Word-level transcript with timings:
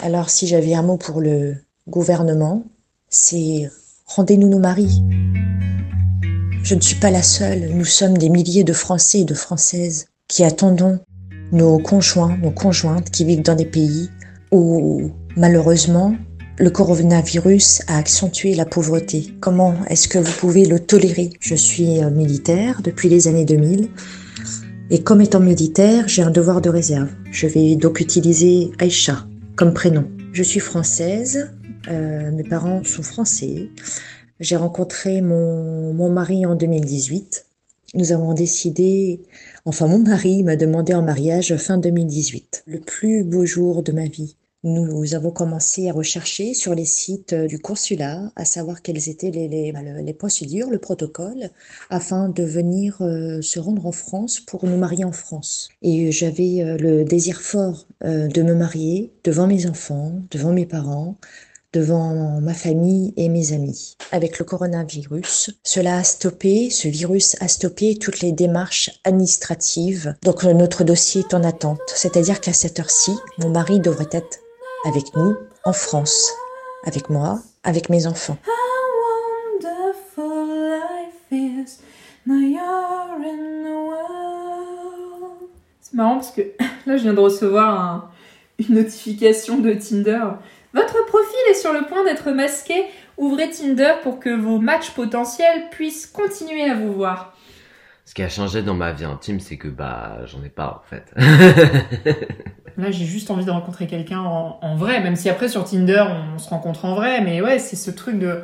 Alors 0.00 0.30
si 0.30 0.46
j'avais 0.46 0.74
un 0.74 0.82
mot 0.82 0.96
pour 0.96 1.20
le 1.20 1.56
gouvernement, 1.88 2.64
c'est 3.08 3.68
rendez-nous 4.06 4.48
nos 4.48 4.60
maris. 4.60 5.02
Je 6.62 6.76
ne 6.76 6.80
suis 6.80 6.96
pas 6.96 7.10
la 7.10 7.22
seule, 7.22 7.70
nous 7.70 7.84
sommes 7.84 8.16
des 8.16 8.28
milliers 8.28 8.62
de 8.62 8.72
Français 8.72 9.20
et 9.20 9.24
de 9.24 9.34
Françaises 9.34 10.06
qui 10.28 10.44
attendons 10.44 11.00
nos 11.50 11.78
conjoints, 11.78 12.36
nos 12.36 12.52
conjointes 12.52 13.10
qui 13.10 13.24
vivent 13.24 13.42
dans 13.42 13.56
des 13.56 13.64
pays 13.64 14.08
où 14.52 15.10
malheureusement 15.36 16.14
le 16.58 16.70
coronavirus 16.70 17.82
a 17.88 17.98
accentué 17.98 18.54
la 18.54 18.66
pauvreté. 18.66 19.34
Comment 19.40 19.74
est-ce 19.88 20.06
que 20.06 20.18
vous 20.18 20.32
pouvez 20.38 20.64
le 20.64 20.78
tolérer? 20.78 21.30
Je 21.40 21.54
suis 21.54 22.02
euh, 22.02 22.10
militaire 22.10 22.82
depuis 22.82 23.08
les 23.08 23.28
années 23.28 23.44
2000 23.44 23.88
et 24.90 25.02
comme 25.02 25.20
étant 25.20 25.40
militaire, 25.40 26.06
j'ai 26.06 26.22
un 26.22 26.30
devoir 26.30 26.60
de 26.60 26.70
réserve. 26.70 27.10
Je 27.30 27.46
vais 27.46 27.76
donc 27.76 28.00
utiliser 28.00 28.70
Aïcha 28.78 29.27
comme 29.58 29.74
prénom. 29.74 30.08
Je 30.32 30.44
suis 30.44 30.60
française, 30.60 31.50
euh, 31.88 32.30
mes 32.30 32.44
parents 32.44 32.84
sont 32.84 33.02
français. 33.02 33.70
J'ai 34.38 34.54
rencontré 34.54 35.20
mon, 35.20 35.92
mon 35.92 36.10
mari 36.10 36.46
en 36.46 36.54
2018. 36.54 37.44
Nous 37.94 38.12
avons 38.12 38.34
décidé, 38.34 39.20
enfin 39.64 39.88
mon 39.88 39.98
mari 39.98 40.44
m'a 40.44 40.54
demandé 40.54 40.94
en 40.94 41.02
mariage 41.02 41.56
fin 41.56 41.76
2018. 41.76 42.62
Le 42.66 42.78
plus 42.78 43.24
beau 43.24 43.44
jour 43.46 43.82
de 43.82 43.90
ma 43.90 44.04
vie. 44.04 44.36
Nous 44.64 45.14
avons 45.14 45.30
commencé 45.30 45.88
à 45.88 45.92
rechercher 45.92 46.52
sur 46.52 46.74
les 46.74 46.84
sites 46.84 47.32
euh, 47.32 47.46
du 47.46 47.60
consulat, 47.60 48.32
à 48.34 48.44
savoir 48.44 48.82
quelles 48.82 49.08
étaient 49.08 49.30
les, 49.30 49.70
bah, 49.70 49.78
procédures, 50.18 50.68
le 50.68 50.80
protocole, 50.80 51.50
afin 51.90 52.28
de 52.28 52.42
venir 52.42 52.96
euh, 53.00 53.40
se 53.40 53.60
rendre 53.60 53.86
en 53.86 53.92
France 53.92 54.40
pour 54.40 54.66
nous 54.66 54.76
marier 54.76 55.04
en 55.04 55.12
France. 55.12 55.68
Et 55.82 56.10
j'avais 56.10 56.60
euh, 56.62 56.76
le 56.76 57.04
désir 57.04 57.40
fort 57.40 57.86
de 58.02 58.42
me 58.42 58.54
marier 58.54 59.12
devant 59.22 59.46
mes 59.46 59.66
enfants, 59.66 60.12
devant 60.30 60.52
mes 60.52 60.66
parents, 60.66 61.16
devant 61.72 62.40
ma 62.40 62.54
famille 62.54 63.12
et 63.16 63.28
mes 63.28 63.52
amis. 63.52 63.96
Avec 64.12 64.38
le 64.38 64.44
coronavirus, 64.44 65.50
cela 65.64 65.98
a 65.98 66.04
stoppé, 66.04 66.70
ce 66.70 66.88
virus 66.88 67.36
a 67.40 67.48
stoppé 67.48 67.96
toutes 67.96 68.20
les 68.20 68.32
démarches 68.32 68.90
administratives. 69.04 70.14
Donc 70.22 70.44
notre 70.44 70.84
dossier 70.84 71.22
est 71.22 71.34
en 71.34 71.44
attente. 71.44 71.80
C'est-à-dire 71.94 72.40
qu'à 72.40 72.52
cette 72.52 72.80
heure-ci, 72.80 73.12
mon 73.38 73.50
mari 73.50 73.80
devrait 73.80 74.08
être 74.12 74.38
avec 74.84 75.14
nous 75.16 75.36
en 75.64 75.72
France, 75.72 76.32
avec 76.84 77.10
moi, 77.10 77.40
avec 77.64 77.88
mes 77.88 78.06
enfants. 78.06 78.38
C'est 85.80 85.94
marrant 85.94 86.14
parce 86.14 86.30
que 86.30 86.42
là 86.86 86.96
je 86.96 87.02
viens 87.02 87.14
de 87.14 87.20
recevoir 87.20 88.12
une 88.58 88.74
notification 88.74 89.58
de 89.58 89.72
Tinder. 89.72 90.24
Votre 90.74 91.06
profil 91.06 91.38
est 91.50 91.54
sur 91.54 91.72
le 91.72 91.86
point 91.86 92.04
d'être 92.04 92.30
masqué. 92.30 92.84
Ouvrez 93.16 93.50
Tinder 93.50 93.94
pour 94.02 94.20
que 94.20 94.30
vos 94.30 94.58
matchs 94.58 94.90
potentiels 94.90 95.70
puissent 95.70 96.06
continuer 96.06 96.68
à 96.68 96.74
vous 96.74 96.92
voir. 96.92 97.34
Ce 98.08 98.14
qui 98.14 98.22
a 98.22 98.30
changé 98.30 98.62
dans 98.62 98.72
ma 98.72 98.92
vie 98.92 99.04
intime, 99.04 99.38
c'est 99.38 99.58
que 99.58 99.68
bah 99.68 100.20
j'en 100.24 100.42
ai 100.42 100.48
pas 100.48 100.82
en 100.82 100.88
fait. 100.88 101.12
Là, 102.78 102.90
j'ai 102.90 103.04
juste 103.04 103.30
envie 103.30 103.44
de 103.44 103.50
rencontrer 103.50 103.86
quelqu'un 103.86 104.20
en, 104.20 104.76
vrai, 104.76 105.02
même 105.02 105.14
si 105.14 105.28
après 105.28 105.50
sur 105.50 105.64
Tinder, 105.64 106.06
on, 106.34 106.38
se 106.38 106.48
rencontre 106.48 106.86
en 106.86 106.94
vrai. 106.94 107.20
Mais 107.20 107.42
ouais, 107.42 107.58
c'est 107.58 107.76
ce 107.76 107.90
truc 107.90 108.18
de. 108.18 108.40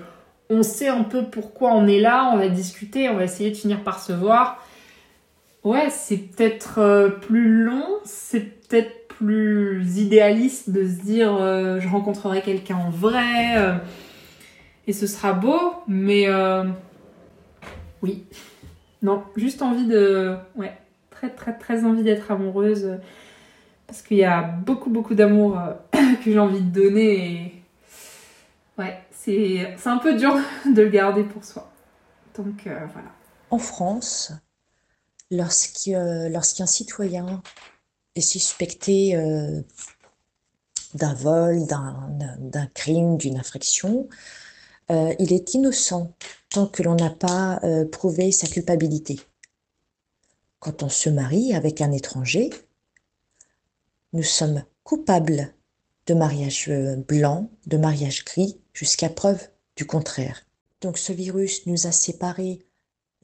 On 0.51 0.63
sait 0.63 0.89
un 0.89 1.03
peu 1.03 1.25
pourquoi 1.25 1.73
on 1.73 1.87
est 1.87 1.99
là, 1.99 2.31
on 2.35 2.37
va 2.37 2.49
discuter, 2.49 3.09
on 3.09 3.17
va 3.17 3.25
essayer 3.25 3.51
de 3.51 3.57
finir 3.57 3.83
par 3.83 4.01
se 4.01 4.13
voir. 4.13 4.63
Ouais, 5.63 5.89
c'est 5.89 6.19
peut-être 6.19 6.81
euh, 6.81 7.09
plus 7.09 7.65
long, 7.65 7.87
c'est 8.05 8.69
peut-être 8.69 9.09
plus 9.09 9.97
idéaliste 9.97 10.69
de 10.69 10.87
se 10.87 11.01
dire 11.01 11.35
euh, 11.41 11.81
je 11.81 11.89
rencontrerai 11.89 12.43
quelqu'un 12.43 12.77
en 12.77 12.91
vrai 12.91 13.57
euh, 13.57 13.77
et 14.87 14.93
ce 14.93 15.07
sera 15.07 15.33
beau, 15.33 15.73
mais 15.89 16.27
oui. 18.03 18.25
Non, 19.05 19.23
juste 19.37 19.63
envie 19.63 19.87
de. 19.87 20.37
Ouais, 20.57 20.77
très 21.11 21.31
très 21.31 21.57
très 21.57 21.85
envie 21.85 22.03
d'être 22.03 22.33
amoureuse 22.33 22.99
parce 23.87 24.03
qu'il 24.03 24.17
y 24.17 24.25
a 24.25 24.43
beaucoup 24.43 24.91
beaucoup 24.91 25.15
d'amour 25.15 25.59
euh, 25.59 25.73
que 26.25 26.33
j'ai 26.33 26.39
envie 26.39 26.61
de 26.61 26.71
donner 26.71 27.63
ouais, 28.79 28.99
c'est 29.13 29.77
un 29.87 29.99
peu 29.99 30.17
dur 30.17 30.35
de 30.75 30.83
le 30.83 30.89
garder 30.89 31.23
pour 31.23 31.45
soi. 31.45 31.71
Donc 32.37 32.67
euh, 32.67 32.79
voilà. 32.93 33.09
En 33.51 33.59
France, 33.59 34.33
lorsqu'un 35.31 36.67
citoyen 36.67 37.43
est 38.17 38.21
suspecté 38.21 39.17
euh, 39.17 39.61
d'un 40.95 41.15
vol, 41.15 41.67
d'un 41.67 42.67
crime, 42.75 43.17
d'une 43.17 43.39
infraction, 43.39 44.09
il 44.91 45.33
est 45.33 45.55
innocent 45.55 46.13
tant 46.51 46.67
que 46.67 46.83
l'on 46.83 46.95
n'a 46.95 47.11
pas 47.11 47.61
prouvé 47.91 48.33
sa 48.33 48.47
culpabilité. 48.47 49.21
Quand 50.61 50.83
on 50.83 50.89
se 50.89 51.11
marie 51.11 51.55
avec 51.55 51.81
un 51.81 51.93
étranger, 51.93 52.51
nous 54.15 54.23
sommes 54.23 54.65
coupables 54.85 55.53
de 56.07 56.15
mariage 56.15 56.67
euh, 56.69 56.97
blanc, 56.97 57.51
de 57.67 57.77
mariage 57.77 58.25
gris, 58.25 58.61
jusqu'à 58.73 59.09
preuve 59.09 59.49
du 59.77 59.87
contraire. 59.87 60.47
Donc 60.81 60.99
ce 60.99 61.13
virus 61.13 61.67
nous 61.67 61.87
a 61.87 61.93
séparés 61.93 62.61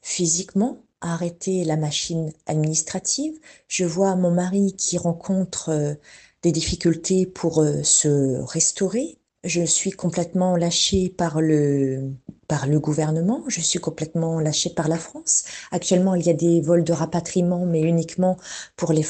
physiquement, 0.01 0.83
a 0.99 1.13
arrêté 1.13 1.63
la 1.63 1.77
machine 1.77 2.33
administrative. 2.45 3.39
Je 3.67 3.85
vois 3.85 4.15
mon 4.15 4.31
mari 4.31 4.75
qui 4.75 4.97
rencontre 4.97 5.69
euh, 5.69 5.93
des 6.41 6.51
difficultés 6.51 7.25
pour 7.25 7.61
euh, 7.61 7.83
se 7.83 8.41
restaurer. 8.41 9.17
Je 9.43 9.63
suis 9.63 9.89
complètement 9.89 10.55
lâchée 10.55 11.09
par 11.09 11.41
le, 11.41 12.13
par 12.47 12.67
le 12.67 12.79
gouvernement, 12.79 13.43
je 13.47 13.59
suis 13.59 13.79
complètement 13.79 14.39
lâchée 14.39 14.69
par 14.69 14.87
la 14.87 14.97
France. 14.97 15.45
Actuellement, 15.71 16.13
il 16.13 16.23
y 16.23 16.29
a 16.29 16.33
des 16.33 16.61
vols 16.61 16.83
de 16.83 16.93
rapatriement, 16.93 17.65
mais 17.65 17.81
uniquement 17.81 18.37
pour 18.75 18.93
les, 18.93 19.03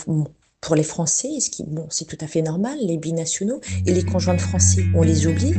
pour 0.61 0.75
les 0.75 0.83
Français, 0.83 1.41
ce 1.41 1.49
qui, 1.49 1.65
bon, 1.65 1.85
c'est 1.89 2.05
tout 2.05 2.17
à 2.21 2.27
fait 2.27 2.41
normal, 2.41 2.77
les 2.81 2.95
binationaux 2.95 3.59
et 3.85 3.93
les 3.93 4.05
conjoints 4.05 4.35
de 4.35 4.39
Français, 4.39 4.85
on 4.95 5.01
les 5.01 5.27
oublie. 5.27 5.53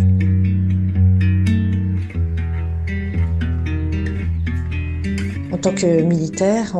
En 5.52 5.58
tant 5.58 5.74
que 5.74 6.00
militaire, 6.00 6.78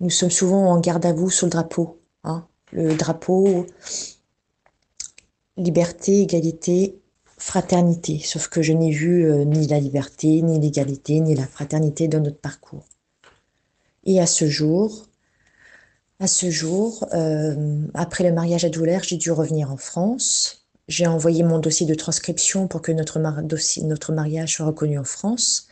nous 0.00 0.10
sommes 0.10 0.30
souvent 0.30 0.70
en 0.70 0.78
garde 0.78 1.06
à 1.06 1.14
vous 1.14 1.30
sur 1.30 1.46
le 1.46 1.50
drapeau. 1.50 1.98
Hein. 2.24 2.46
Le 2.72 2.94
drapeau 2.94 3.64
liberté, 5.62 6.22
égalité, 6.22 7.00
fraternité. 7.38 8.20
Sauf 8.24 8.48
que 8.48 8.62
je 8.62 8.72
n'ai 8.72 8.90
vu 8.90 9.24
euh, 9.24 9.44
ni 9.44 9.66
la 9.66 9.80
liberté, 9.80 10.42
ni 10.42 10.58
l'égalité, 10.60 11.20
ni 11.20 11.34
la 11.34 11.46
fraternité 11.46 12.08
dans 12.08 12.20
notre 12.20 12.40
parcours. 12.40 12.84
Et 14.04 14.20
à 14.20 14.26
ce 14.26 14.46
jour, 14.46 15.06
à 16.20 16.26
ce 16.26 16.50
jour, 16.50 17.06
euh, 17.14 17.82
après 17.94 18.24
le 18.24 18.32
mariage 18.32 18.64
à 18.64 18.68
douleur, 18.68 19.02
j'ai 19.02 19.16
dû 19.16 19.30
revenir 19.30 19.72
en 19.72 19.76
France. 19.78 20.66
J'ai 20.86 21.06
envoyé 21.06 21.42
mon 21.42 21.58
dossier 21.58 21.86
de 21.86 21.94
transcription 21.94 22.68
pour 22.68 22.82
que 22.82 22.92
notre, 22.92 23.18
mariage 24.12 24.56
soit 24.56 24.66
reconnu 24.66 24.98
en 24.98 25.04
France. 25.04 25.68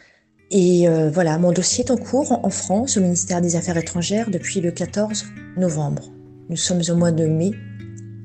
Et 0.50 0.88
euh, 0.88 1.10
voilà, 1.10 1.36
mon 1.38 1.52
dossier 1.52 1.84
est 1.84 1.90
en 1.90 1.96
cours 1.98 2.32
en 2.44 2.50
France 2.50 2.96
au 2.96 3.00
ministère 3.00 3.42
des 3.42 3.56
Affaires 3.56 3.76
étrangères 3.76 4.30
depuis 4.30 4.60
le 4.62 4.70
14 4.70 5.26
novembre. 5.58 6.10
Nous 6.48 6.56
sommes 6.56 6.82
au 6.88 6.94
mois 6.94 7.12
de 7.12 7.26
mai 7.26 7.50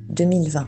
2020. 0.09 0.67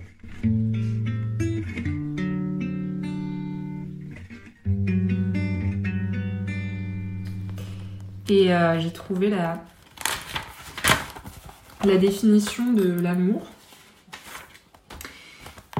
Et 8.27 8.53
euh, 8.53 8.79
j'ai 8.79 8.91
trouvé 8.91 9.29
la, 9.29 9.63
la 11.83 11.97
définition 11.97 12.73
de 12.73 12.99
l'amour. 12.99 13.43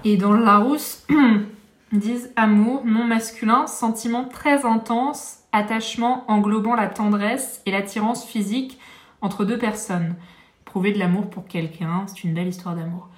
Et 0.04 0.18
dans 0.18 0.34
Larousse, 0.34 1.08
disent 1.92 2.32
amour 2.36 2.84
non 2.86 3.06
masculin, 3.06 3.66
sentiment 3.66 4.26
très 4.26 4.64
intense, 4.64 5.40
attachement 5.52 6.30
englobant 6.30 6.76
la 6.76 6.88
tendresse 6.88 7.62
et 7.66 7.72
l'attirance 7.72 8.26
physique 8.26 8.80
entre 9.22 9.44
deux 9.46 9.58
personnes. 9.58 10.16
Prouver 10.66 10.92
de 10.92 11.00
l'amour 11.00 11.30
pour 11.30 11.48
quelqu'un, 11.48 12.06
c'est 12.08 12.24
une 12.24 12.36
belle 12.36 12.50
histoire 12.50 12.76
d'amour. 12.76 13.10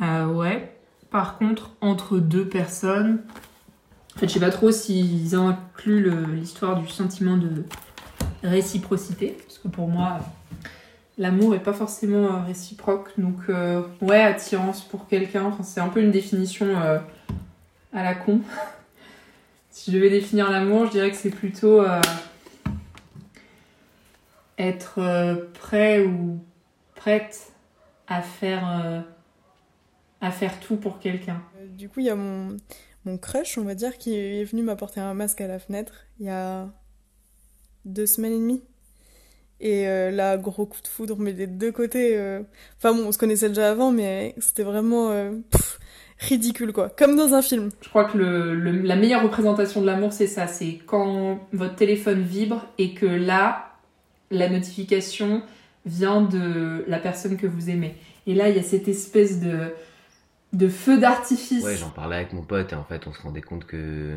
Euh, 0.00 0.26
ouais. 0.26 0.78
Par 1.10 1.38
contre, 1.38 1.70
entre 1.80 2.18
deux 2.18 2.46
personnes, 2.46 3.22
en 4.14 4.18
fait, 4.20 4.28
je 4.28 4.34
sais 4.34 4.40
pas 4.40 4.50
trop 4.50 4.70
s'ils 4.70 5.34
incluent 5.34 6.10
l'histoire 6.34 6.80
du 6.80 6.88
sentiment 6.88 7.36
de 7.36 7.64
réciprocité, 8.42 9.36
parce 9.46 9.58
que 9.58 9.68
pour 9.68 9.88
moi, 9.88 10.20
l'amour 11.18 11.54
est 11.54 11.62
pas 11.62 11.72
forcément 11.72 12.24
euh, 12.24 12.44
réciproque. 12.44 13.10
Donc, 13.18 13.38
euh, 13.48 13.82
ouais, 14.00 14.22
attirance 14.22 14.82
pour 14.82 15.06
quelqu'un, 15.08 15.56
c'est 15.62 15.80
un 15.80 15.88
peu 15.88 16.00
une 16.00 16.10
définition 16.10 16.66
euh, 16.66 16.98
à 17.92 18.02
la 18.02 18.14
con. 18.14 18.40
si 19.70 19.90
je 19.90 19.96
devais 19.96 20.10
définir 20.10 20.50
l'amour, 20.50 20.86
je 20.86 20.92
dirais 20.92 21.10
que 21.10 21.16
c'est 21.16 21.30
plutôt 21.30 21.84
être 24.58 25.48
prêt 25.60 26.02
ou 26.02 26.40
prête 26.94 27.52
à 28.08 28.22
faire 28.22 29.04
à 30.22 30.30
faire 30.30 30.58
tout 30.60 30.76
pour 30.76 30.98
quelqu'un. 30.98 31.42
Du 31.76 31.90
coup, 31.90 32.00
il 32.00 32.06
y 32.06 32.10
a 32.10 32.16
mon, 32.16 32.56
mon 33.04 33.18
crush, 33.18 33.58
on 33.58 33.64
va 33.64 33.74
dire, 33.74 33.98
qui 33.98 34.14
est 34.14 34.44
venu 34.44 34.62
m'apporter 34.62 34.98
un 34.98 35.12
masque 35.12 35.42
à 35.42 35.46
la 35.46 35.58
fenêtre 35.58 36.06
il 36.18 36.26
y 36.26 36.30
a 36.30 36.68
deux 37.86 38.06
semaines 38.06 38.32
et 38.32 38.38
demie. 38.38 38.62
Et 39.58 39.88
euh, 39.88 40.10
là, 40.10 40.36
gros 40.36 40.66
coup 40.66 40.82
de 40.82 40.86
foudre, 40.86 41.16
mais 41.18 41.32
des 41.32 41.46
deux 41.46 41.72
côtés. 41.72 42.18
Euh, 42.18 42.42
enfin 42.76 42.92
bon, 42.92 43.06
on 43.06 43.12
se 43.12 43.18
connaissait 43.18 43.48
déjà 43.48 43.70
avant, 43.70 43.90
mais 43.90 44.34
c'était 44.38 44.62
vraiment 44.62 45.32
ridicule, 46.18 46.72
quoi. 46.72 46.88
Comme 46.90 47.16
dans 47.16 47.34
un 47.34 47.42
film. 47.42 47.70
Je 47.80 47.88
crois 47.88 48.04
que 48.04 48.18
le, 48.18 48.54
la 48.82 48.96
meilleure 48.96 49.22
représentation 49.22 49.80
de 49.80 49.86
l'amour, 49.86 50.12
c'est 50.12 50.26
ça. 50.26 50.46
C'est 50.46 50.78
quand 50.86 51.40
votre 51.52 51.76
téléphone 51.76 52.22
vibre 52.22 52.66
et 52.78 52.94
que 52.94 53.06
là, 53.06 53.76
la 54.30 54.48
notification 54.48 55.42
vient 55.84 56.22
de 56.22 56.84
la 56.88 56.98
personne 56.98 57.36
que 57.36 57.46
vous 57.46 57.70
aimez. 57.70 57.96
Et 58.26 58.34
là, 58.34 58.48
il 58.48 58.56
y 58.56 58.58
a 58.58 58.62
cette 58.62 58.88
espèce 58.88 59.40
de, 59.40 59.72
de 60.52 60.68
feu 60.68 60.98
d'artifice. 60.98 61.62
Ouais, 61.62 61.76
j'en 61.76 61.90
parlais 61.90 62.16
avec 62.16 62.32
mon 62.32 62.42
pote 62.42 62.72
et 62.72 62.76
en 62.76 62.84
fait, 62.84 63.06
on 63.06 63.12
se 63.12 63.22
rendait 63.22 63.42
compte 63.42 63.66
que 63.66 64.16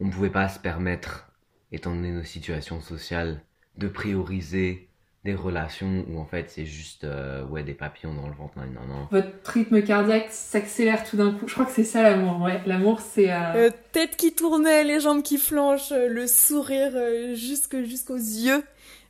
on 0.00 0.06
ne 0.06 0.10
pouvait 0.10 0.30
pas 0.30 0.48
se 0.48 0.58
permettre, 0.58 1.30
étant 1.74 1.94
donné 1.94 2.10
nos 2.10 2.24
situations 2.24 2.80
sociales, 2.80 3.40
de 3.76 3.88
prioriser 3.88 4.88
des 5.24 5.34
relations 5.34 6.04
où 6.08 6.20
en 6.20 6.26
fait 6.26 6.50
c'est 6.50 6.66
juste 6.66 7.04
euh, 7.04 7.44
ouais 7.46 7.62
des 7.62 7.72
papillons 7.72 8.12
dans 8.12 8.28
le 8.28 8.34
ventre 8.34 8.58
non 8.58 8.64
non 8.66 8.94
non. 8.94 9.08
Votre 9.10 9.50
rythme 9.50 9.82
cardiaque 9.82 10.28
s'accélère 10.30 11.02
tout 11.08 11.16
d'un 11.16 11.32
coup. 11.32 11.48
Je 11.48 11.54
crois 11.54 11.64
que 11.64 11.72
c'est 11.72 11.84
ça 11.84 12.02
l'amour 12.02 12.42
ouais. 12.42 12.60
L'amour 12.66 13.00
c'est 13.00 13.32
euh... 13.32 13.54
euh 13.54 13.70
tête 13.92 14.16
qui 14.16 14.34
tournait 14.34 14.84
les 14.84 15.00
jambes 15.00 15.22
qui 15.22 15.38
flanchent 15.38 15.92
le 15.92 16.26
sourire 16.26 16.92
euh, 16.94 17.34
jusque 17.34 17.82
jusqu'aux 17.84 18.16
yeux 18.16 18.62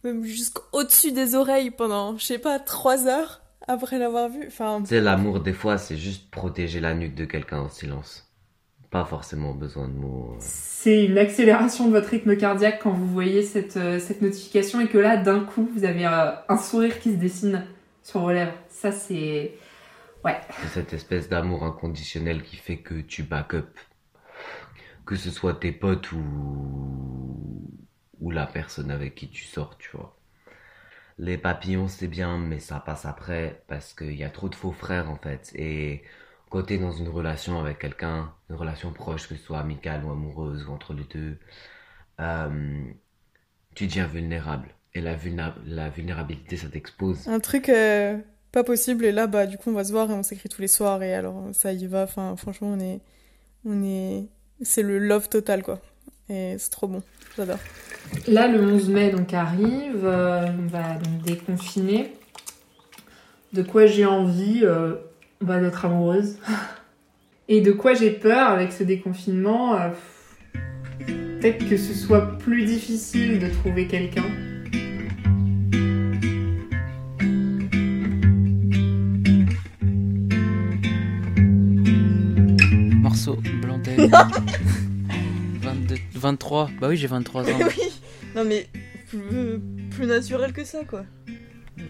même 0.05 0.25
jusqu'au-dessus 0.25 1.11
des 1.11 1.35
oreilles 1.35 1.73
pendant 1.73 2.17
je 2.17 2.25
sais 2.25 2.39
pas 2.39 2.61
trois 2.61 3.09
heures 3.09 3.43
après 3.67 3.99
l'avoir 3.99 4.29
vu. 4.29 4.45
Enfin 4.47 4.83
c'est 4.85 5.01
l'amour 5.01 5.41
des 5.41 5.53
fois 5.53 5.79
c'est 5.79 5.97
juste 5.97 6.31
protéger 6.31 6.79
la 6.79 6.95
nuque 6.95 7.17
de 7.17 7.25
quelqu'un 7.25 7.59
en 7.59 7.69
silence 7.69 8.33
pas 8.95 9.05
forcément 9.05 9.55
besoin 9.55 9.89
de 9.89 9.93
mots. 9.95 10.35
Euh. 10.35 10.37
C'est 10.39 11.07
une 11.07 11.19
accélération 11.19 11.89
de 11.89 11.91
votre 11.91 12.11
rythme 12.11 12.37
cardiaque 12.37 12.79
quand 12.81 12.93
vous 12.93 13.09
voyez 13.09 13.43
cette, 13.43 13.77
euh, 13.77 13.99
cette 13.99 14.23
notification 14.23 14.81
et 14.81 14.87
que 14.87 14.99
là, 14.99 15.17
d'un 15.17 15.41
coup, 15.41 15.69
vous 15.75 15.83
avez 15.83 16.07
euh, 16.07 16.31
un 16.49 16.57
sourire 16.57 17.01
qui 17.01 17.11
se 17.11 17.17
dessine 17.17 17.67
sur 18.05 18.21
vos 18.21 18.31
lèvres. 18.31 18.55
Ça, 18.69 18.93
c'est. 18.93 19.55
Ouais. 20.25 20.41
Cette 20.73 20.93
espèce 20.93 21.29
d'amour 21.29 21.65
inconditionnel 21.65 22.45
qui 22.45 22.55
fait 22.55 22.77
que 22.77 23.01
tu 23.01 23.25
back 23.25 23.55
up. 23.55 23.77
Que 25.05 25.17
ce 25.17 25.33
soit 25.33 25.55
tes 25.55 25.73
potes 25.73 26.13
ou. 26.13 26.23
ou 28.21 28.31
la 28.31 28.47
personne 28.47 28.93
avec 28.93 29.17
qui 29.17 29.29
tu 29.29 29.43
sors, 29.43 29.77
tu 29.77 29.91
vois. 29.93 30.17
Les 31.19 31.37
papillons, 31.37 31.89
c'est 31.89 32.07
bien, 32.07 32.39
mais 32.39 32.61
ça 32.61 32.79
passe 32.79 33.07
après 33.07 33.61
parce 33.67 33.93
qu'il 33.93 34.15
y 34.15 34.23
a 34.23 34.31
trop 34.31 34.49
de 34.49 34.55
faux 34.55 34.71
frères 34.71 35.11
en 35.11 35.17
fait. 35.17 35.51
Et 35.57 36.05
côté 36.55 36.79
dans 36.79 36.93
une 36.93 37.09
relation 37.09 37.59
avec 37.59 37.81
quelqu'un, 37.81 38.33
une 38.49 38.55
relation 38.55 38.93
proche, 38.93 39.27
que 39.27 39.35
ce 39.35 39.43
soit 39.43 39.59
amicale 39.59 40.05
ou 40.05 40.13
amoureuse 40.13 40.65
ou 40.69 40.73
entre 40.73 40.95
les 40.95 41.03
deux, 41.13 41.37
euh, 42.21 42.81
tu 43.75 43.89
deviens 43.89 44.07
vulnérable. 44.07 44.69
Et 44.95 45.01
la, 45.01 45.17
la 45.67 45.89
vulnérabilité, 45.89 46.57
ça 46.57 46.69
t'expose. 46.69 47.27
Un 47.27 47.41
truc 47.41 47.69
euh, 47.69 48.17
pas 48.53 48.63
possible, 48.63 49.05
et 49.05 49.11
là, 49.11 49.27
bah, 49.27 49.47
du 49.47 49.59
coup, 49.59 49.71
on 49.71 49.73
va 49.73 49.83
se 49.83 49.91
voir 49.91 50.09
et 50.13 50.15
on 50.15 50.23
s'écrit 50.23 50.49
tous 50.49 50.61
les 50.61 50.69
soirs, 50.69 51.03
et 51.03 51.13
alors 51.13 51.49
ça 51.53 51.73
y 51.73 51.89
va. 51.89 52.05
Enfin, 52.05 52.37
franchement, 52.37 52.69
on 52.69 52.79
est. 52.79 53.01
On 53.65 53.83
est... 53.83 54.29
C'est 54.61 54.83
le 54.83 55.01
love 55.01 55.29
total, 55.29 55.65
quoi. 55.65 55.81
Et 56.29 56.55
c'est 56.59 56.71
trop 56.71 56.87
bon. 56.87 57.03
J'adore. 57.37 57.59
Là, 58.29 58.47
le 58.47 58.63
11 58.63 58.91
mai, 58.91 59.11
donc, 59.11 59.35
arrive. 59.35 60.05
Euh, 60.05 60.47
on 60.47 60.69
va 60.69 60.99
donc 60.99 61.21
déconfiner. 61.23 62.13
De 63.53 63.63
quoi 63.65 63.87
j'ai 63.87 64.07
envie 64.07 64.65
bah, 65.45 65.61
d'être 65.61 65.85
amoureuse. 65.85 66.39
Et 67.49 67.61
de 67.61 67.73
quoi 67.73 67.95
j'ai 67.95 68.11
peur 68.11 68.49
avec 68.49 68.73
ce 68.73 68.83
déconfinement 68.83 69.75
euh, 69.75 69.91
Peut-être 71.41 71.69
que 71.69 71.77
ce 71.77 71.93
soit 71.93 72.39
plus 72.39 72.65
difficile 72.65 73.39
de 73.39 73.49
trouver 73.49 73.87
quelqu'un. 73.87 74.25
Marceau, 83.03 83.37
Blondel. 83.61 84.11
22, 85.61 85.97
23. 86.15 86.71
Bah 86.81 86.89
oui, 86.89 86.97
j'ai 86.97 87.07
23 87.07 87.43
ans. 87.43 87.59
oui. 87.61 87.93
Non 88.35 88.45
mais 88.45 88.67
plus, 89.09 89.61
plus 89.91 90.07
naturel 90.07 90.53
que 90.55 90.65
ça 90.65 90.85
quoi. 90.85 91.05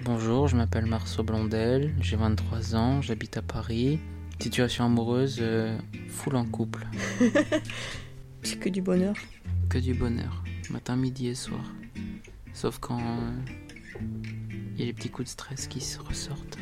Bonjour, 0.05 0.49
je 0.49 0.56
m'appelle 0.56 0.85
Marceau 0.85 1.23
Blondel, 1.23 1.95
j'ai 1.99 2.17
23 2.17 2.77
ans, 2.77 3.01
j'habite 3.01 3.39
à 3.39 3.43
Paris. 3.43 3.99
Situation 4.39 4.85
amoureuse, 4.85 5.39
euh, 5.41 5.79
full 6.09 6.37
en 6.37 6.45
couple. 6.45 6.87
C'est 8.43 8.59
que 8.59 8.69
du 8.69 8.83
bonheur. 8.83 9.15
Que 9.71 9.79
du 9.79 9.95
bonheur, 9.95 10.45
matin, 10.69 10.97
midi 10.97 11.29
et 11.29 11.35
soir. 11.35 11.65
Sauf 12.53 12.79
quand 12.81 13.01
il 14.75 14.79
y 14.79 14.83
a 14.83 14.85
les 14.85 14.93
petits 14.93 15.09
coups 15.09 15.25
de 15.29 15.31
stress 15.31 15.69
qui 15.69 15.81
se 15.81 15.99
ressortent. 15.99 16.59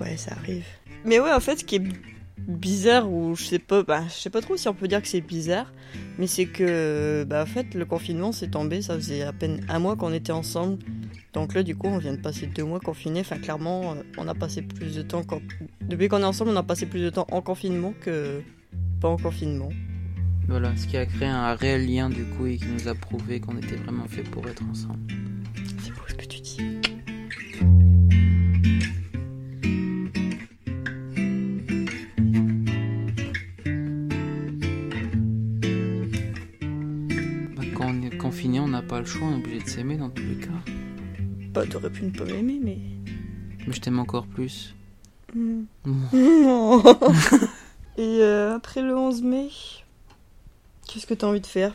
Ouais, 0.00 0.16
ça 0.16 0.34
arrive. 0.34 0.66
Mais 1.04 1.18
ouais, 1.18 1.32
en 1.32 1.40
fait, 1.40 1.56
ce 1.56 1.64
qui 1.64 1.74
est 1.74 1.82
bizarre 2.46 3.10
ou 3.10 3.34
je 3.34 3.44
sais 3.44 3.58
pas 3.58 3.82
bah, 3.82 4.04
je 4.08 4.14
sais 4.14 4.30
pas 4.30 4.40
trop 4.40 4.56
si 4.56 4.68
on 4.68 4.74
peut 4.74 4.88
dire 4.88 5.02
que 5.02 5.08
c'est 5.08 5.20
bizarre 5.20 5.72
mais 6.18 6.26
c'est 6.26 6.46
que 6.46 7.24
bah 7.24 7.42
en 7.42 7.46
fait 7.46 7.74
le 7.74 7.84
confinement 7.84 8.32
s'est 8.32 8.48
tombé 8.48 8.82
ça 8.82 8.94
faisait 8.94 9.22
à 9.22 9.32
peine 9.32 9.64
un 9.68 9.78
mois 9.78 9.96
qu'on 9.96 10.12
était 10.12 10.32
ensemble. 10.32 10.78
Donc 11.32 11.54
là 11.54 11.62
du 11.62 11.76
coup 11.76 11.86
on 11.86 11.98
vient 11.98 12.14
de 12.14 12.20
passer 12.20 12.46
deux 12.46 12.64
mois 12.64 12.80
confinés. 12.80 13.20
Enfin 13.20 13.38
clairement 13.38 13.92
euh, 13.92 14.02
on 14.16 14.26
a 14.28 14.34
passé 14.34 14.62
plus 14.62 14.96
de 14.96 15.02
temps 15.02 15.22
depuis 15.82 16.08
qu'on 16.08 16.20
est 16.20 16.24
ensemble 16.24 16.50
on 16.50 16.56
a 16.56 16.62
passé 16.62 16.86
plus 16.86 17.02
de 17.02 17.10
temps 17.10 17.26
en 17.30 17.40
confinement 17.40 17.94
que 18.00 18.40
pas 19.00 19.08
en 19.08 19.16
confinement. 19.16 19.70
Voilà 20.48 20.74
ce 20.76 20.86
qui 20.86 20.96
a 20.96 21.06
créé 21.06 21.28
un 21.28 21.54
réel 21.54 21.86
lien 21.86 22.08
du 22.08 22.24
coup 22.24 22.46
et 22.46 22.56
qui 22.56 22.66
nous 22.66 22.88
a 22.88 22.94
prouvé 22.94 23.38
qu'on 23.38 23.56
était 23.58 23.76
vraiment 23.76 24.08
fait 24.08 24.22
pour 24.22 24.48
être 24.48 24.62
ensemble 24.68 24.98
pas 38.98 39.02
le 39.02 39.06
choix, 39.06 39.28
on 39.28 39.32
est 39.34 39.36
obligé 39.36 39.60
de 39.62 39.68
s'aimer 39.68 39.96
dans 39.96 40.10
tous 40.10 40.24
les 40.24 40.34
cas. 40.44 40.72
Bah, 41.52 41.64
t'aurais 41.70 41.88
pu 41.90 42.02
ne 42.02 42.10
pas 42.10 42.24
m'aimer, 42.24 42.58
mais. 42.60 42.78
Mais 43.64 43.72
je 43.72 43.80
t'aime 43.80 44.00
encore 44.00 44.26
plus. 44.26 44.74
Hmm. 45.32 45.62
Et 47.96 48.18
euh, 48.22 48.56
après 48.56 48.82
le 48.82 48.96
11 48.96 49.22
mai, 49.22 49.50
qu'est-ce 50.88 51.06
que 51.06 51.14
t'as 51.14 51.28
envie 51.28 51.40
de 51.40 51.46
faire? 51.46 51.74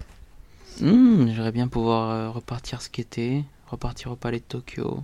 Hmm, 0.82 1.28
J'aimerais 1.28 1.54
bien 1.54 1.70
pouvoir 1.70 2.10
euh, 2.10 2.30
repartir 2.30 2.82
skater, 2.82 3.46
repartir 3.68 4.12
au 4.12 4.18
palais 4.18 4.40
de 4.40 4.44
Tokyo, 4.44 5.00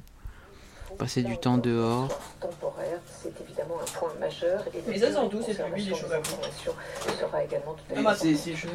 passer 0.99 1.23
du 1.23 1.37
temps 1.37 1.57
dehors. 1.57 2.09
Temporaire, 2.41 2.99
c'est 3.07 3.33
évidemment 3.41 3.75
un 3.81 3.97
point 3.97 4.13
majeur. 4.19 4.61
Et 4.73 4.83
Mais 4.85 4.99
ça, 4.99 5.07
c'est 5.07 5.29
d'où 5.29 5.41
c'est 5.41 5.69
lui, 5.73 5.83
les 5.83 5.95
choses 5.95 6.11
à 6.11 6.19
vous 6.19 7.15
sera 7.19 7.43
également 7.43 7.73
tout 7.73 7.95
à 7.95 8.01
l'heure. 8.01 8.15
C'est 8.15 8.35
c'est 8.35 8.55
sur 8.55 8.69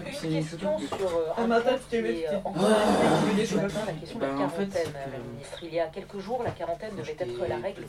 Un 1.37 1.47
matin, 1.47 1.73
tu 1.75 1.85
t'es 1.91 2.01
levé, 2.01 2.27
tu 2.27 3.37
des 3.37 3.47
choses 3.47 3.61
La 3.61 3.93
question 3.93 4.19
de 4.19 4.25
la 4.25 4.31
quarantaine, 4.31 4.93
ministre. 5.35 5.59
Il 5.63 5.75
y 5.75 5.81
a 5.81 5.87
quelques 5.87 6.19
jours, 6.19 6.43
la 6.43 6.51
quarantaine 6.51 6.97
devait 6.97 7.17
être 7.19 7.49
la 7.49 7.57
règle 7.59 7.85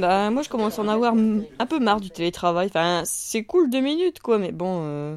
bah, 0.00 0.30
moi, 0.30 0.42
je 0.42 0.48
commence 0.48 0.78
à 0.78 0.82
en 0.82 0.88
avoir 0.88 1.12
un 1.14 1.66
peu 1.66 1.78
marre 1.78 2.00
du 2.00 2.10
télétravail. 2.10 2.68
Enfin, 2.68 3.02
c'est 3.04 3.44
cool 3.44 3.68
deux 3.68 3.80
minutes, 3.80 4.20
quoi, 4.20 4.38
mais 4.38 4.52
bon. 4.52 4.82
Euh, 4.84 5.16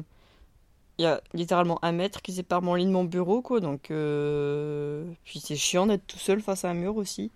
il 0.98 1.02
y 1.02 1.06
a 1.06 1.20
littéralement 1.32 1.78
un 1.82 1.92
mètre 1.92 2.22
qui 2.22 2.32
sépare 2.32 2.62
mon 2.62 2.74
lit 2.74 2.86
de 2.86 2.90
mon 2.90 3.04
bureau, 3.04 3.42
quoi. 3.42 3.60
Donc, 3.60 3.90
euh... 3.90 5.04
puis 5.24 5.40
c'est 5.40 5.56
chiant 5.56 5.86
d'être 5.86 6.06
tout 6.06 6.18
seul 6.18 6.40
face 6.40 6.64
à 6.64 6.70
un 6.70 6.74
mur 6.74 6.96
aussi. 6.96 7.32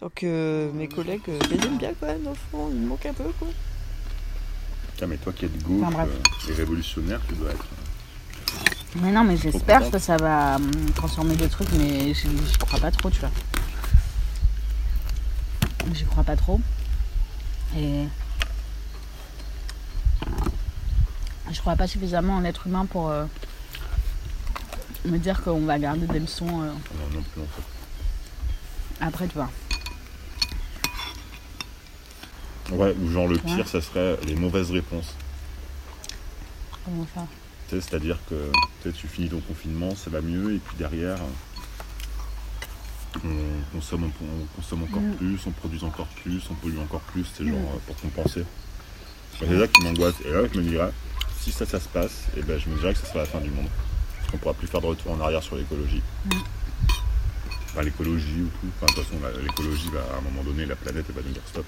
Donc 0.00 0.22
euh, 0.22 0.72
mes 0.72 0.88
collègues 0.88 1.20
euh, 1.28 1.38
les 1.50 1.62
aiment 1.66 1.76
bien 1.76 1.92
quand 1.98 2.06
même, 2.06 2.26
au 2.26 2.34
fond, 2.34 2.70
il 2.70 2.80
me 2.80 2.88
manque 2.88 3.04
un 3.04 3.12
peu 3.12 3.24
quoi. 3.38 3.48
Tiens, 4.96 5.06
mais 5.06 5.18
toi 5.18 5.32
qui 5.32 5.44
es 5.44 5.48
de 5.48 5.62
gauche 5.62 5.92
euh, 5.98 6.50
et 6.50 6.54
révolutionnaire, 6.54 7.20
tu 7.28 7.34
dois 7.34 7.50
être. 7.50 7.66
Mais 8.96 9.12
non, 9.12 9.24
mais 9.24 9.36
j'espère 9.36 9.90
que 9.90 9.98
ça 9.98 10.16
va 10.16 10.56
hum, 10.56 10.70
transformer 10.94 11.36
des 11.36 11.48
trucs, 11.48 11.70
mais 11.72 12.14
j'y 12.14 12.56
crois 12.58 12.80
pas 12.80 12.90
trop, 12.90 13.10
tu 13.10 13.20
vois. 13.20 13.30
J'y 15.92 16.04
crois 16.04 16.24
pas 16.24 16.36
trop. 16.36 16.60
Et. 17.76 18.04
Je 21.52 21.60
crois 21.60 21.76
pas 21.76 21.86
suffisamment 21.86 22.36
en 22.36 22.40
l'être 22.40 22.66
humain 22.66 22.86
pour 22.86 23.12
me 25.04 25.18
dire 25.18 25.42
qu'on 25.42 25.66
va 25.66 25.78
garder 25.78 26.06
des 26.06 26.20
leçons. 26.20 26.46
Non, 26.46 26.72
non 27.12 27.22
plus 27.32 27.42
en 27.42 27.46
fait. 27.46 27.62
Après, 29.00 29.26
tu 29.26 29.34
vois. 29.34 29.50
Ouais, 32.72 32.94
ou 33.02 33.10
genre 33.10 33.26
le 33.26 33.38
pire, 33.38 33.66
ça 33.66 33.80
serait 33.80 34.16
les 34.26 34.36
mauvaises 34.36 34.70
réponses. 34.70 35.14
Comment 36.84 37.06
ça? 37.14 37.26
C'est-à-dire 37.68 38.18
que 38.28 38.88
tu 38.90 39.06
finis 39.06 39.28
ton 39.28 39.40
confinement, 39.40 39.94
ça 39.94 40.10
va 40.10 40.20
mieux, 40.20 40.54
et 40.54 40.58
puis 40.58 40.76
derrière, 40.76 41.18
on 43.24 43.72
consomme, 43.72 44.04
on 44.04 44.56
consomme 44.56 44.82
encore 44.84 45.02
mm. 45.02 45.14
plus, 45.16 45.38
on 45.46 45.50
produit 45.50 45.84
encore 45.84 46.06
plus, 46.06 46.42
on 46.50 46.54
pollue 46.54 46.78
encore 46.78 47.00
plus, 47.00 47.24
c'est 47.36 47.46
genre 47.46 47.58
mm. 47.58 47.80
pour 47.86 47.96
compenser. 47.96 48.44
C'est 49.38 49.58
ça 49.58 49.68
qui 49.68 49.82
m'angoisse. 49.82 50.16
Et 50.24 50.30
là, 50.30 50.42
je 50.52 50.58
me 50.58 50.64
dirais, 50.64 50.90
si 51.40 51.50
ça, 51.52 51.64
ça 51.64 51.80
se 51.80 51.88
passe, 51.88 52.26
et 52.36 52.40
eh 52.40 52.42
ben, 52.42 52.58
je 52.58 52.68
me 52.68 52.76
dirais 52.76 52.92
que 52.92 53.00
ça 53.00 53.06
sera 53.06 53.20
la 53.20 53.26
fin 53.26 53.40
du 53.40 53.50
monde. 53.50 53.68
Parce 54.18 54.30
qu'on 54.30 54.38
pourra 54.38 54.54
plus 54.54 54.66
faire 54.66 54.80
de 54.80 54.86
retour 54.86 55.12
en 55.12 55.20
arrière 55.20 55.42
sur 55.42 55.56
l'écologie. 55.56 56.02
Mm. 56.26 56.30
Enfin, 57.66 57.82
l'écologie 57.82 58.42
ou 58.42 58.48
tout. 58.48 58.72
Enfin, 58.76 58.86
de 58.86 59.00
toute 59.00 59.04
façon, 59.04 59.40
l'écologie, 59.42 59.88
va, 59.92 60.00
à 60.14 60.18
un 60.18 60.20
moment 60.22 60.42
donné, 60.42 60.66
la 60.66 60.76
planète, 60.76 61.06
elle 61.08 61.14
va 61.14 61.22
nous 61.22 61.32
dire 61.32 61.42
stop. 61.46 61.66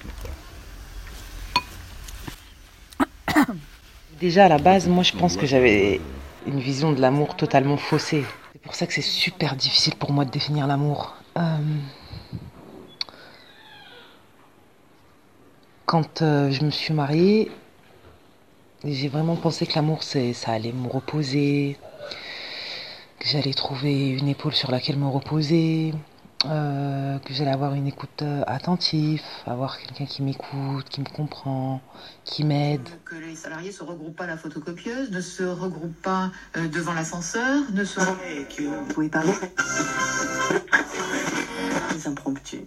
Déjà, 4.19 4.45
à 4.45 4.49
la 4.49 4.57
base, 4.57 4.87
moi, 4.87 5.03
je 5.03 5.13
pense 5.13 5.37
que 5.37 5.45
j'avais 5.45 5.99
une 6.45 6.59
vision 6.59 6.91
de 6.91 7.01
l'amour 7.01 7.35
totalement 7.35 7.77
faussée. 7.77 8.23
C'est 8.53 8.61
pour 8.61 8.75
ça 8.75 8.87
que 8.87 8.93
c'est 8.93 9.01
super 9.01 9.55
difficile 9.55 9.95
pour 9.95 10.11
moi 10.11 10.25
de 10.25 10.31
définir 10.31 10.67
l'amour. 10.67 11.15
Euh, 11.37 11.57
quand 15.85 16.21
euh, 16.21 16.51
je 16.51 16.63
me 16.63 16.71
suis 16.71 16.93
mariée, 16.93 17.51
j'ai 18.85 19.07
vraiment 19.07 19.35
pensé 19.35 19.65
que 19.65 19.75
l'amour, 19.75 20.03
ça 20.03 20.19
allait 20.47 20.73
me 20.73 20.87
reposer, 20.87 21.77
que 23.19 23.27
j'allais 23.27 23.53
trouver 23.53 24.09
une 24.09 24.27
épaule 24.27 24.53
sur 24.53 24.71
laquelle 24.71 24.97
me 24.97 25.07
reposer, 25.07 25.93
euh, 26.45 27.19
que 27.19 27.33
j'allais 27.33 27.51
avoir 27.51 27.73
une 27.73 27.87
écoute 27.87 28.21
euh, 28.21 28.43
attentive, 28.47 29.21
avoir 29.45 29.79
quelqu'un 29.79 30.05
qui 30.05 30.21
m'écoute, 30.21 30.89
qui 30.89 30.99
me 30.99 31.05
comprend, 31.05 31.81
qui 32.25 32.43
m'aide. 32.43 32.87
Que 33.05 33.15
les 33.15 33.35
salariés 33.35 33.71
se 33.71 33.83
regroupent 33.83 34.15
pas 34.15 34.25
à 34.25 34.27
la 34.27 34.37
photocopieuse, 34.37 35.11
ne 35.11 35.21
se 35.21 35.43
regroupent 35.43 36.01
pas 36.01 36.31
euh, 36.57 36.67
devant 36.67 36.93
l'ascenseur, 36.93 37.61
ne 37.71 37.85
se... 37.85 37.99
Vous 37.99 38.85
pouvez 38.93 39.07
parler 39.07 39.31
Les 41.93 42.07
impromptus. 42.07 42.61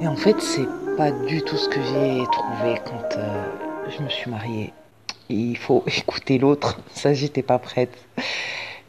Et 0.00 0.06
en 0.06 0.16
fait, 0.16 0.40
c'est 0.40 0.68
pas 0.96 1.10
du 1.10 1.42
tout 1.42 1.56
ce 1.56 1.68
que 1.68 1.82
j'ai 1.82 2.24
trouvé 2.30 2.80
quand 2.84 3.18
je 3.88 4.02
me 4.02 4.08
suis 4.08 4.30
mariée. 4.30 4.72
Il 5.28 5.56
faut 5.56 5.82
écouter 5.86 6.38
l'autre, 6.38 6.78
ça 6.94 7.14
j'étais 7.14 7.42
pas 7.42 7.58
prête. 7.58 7.96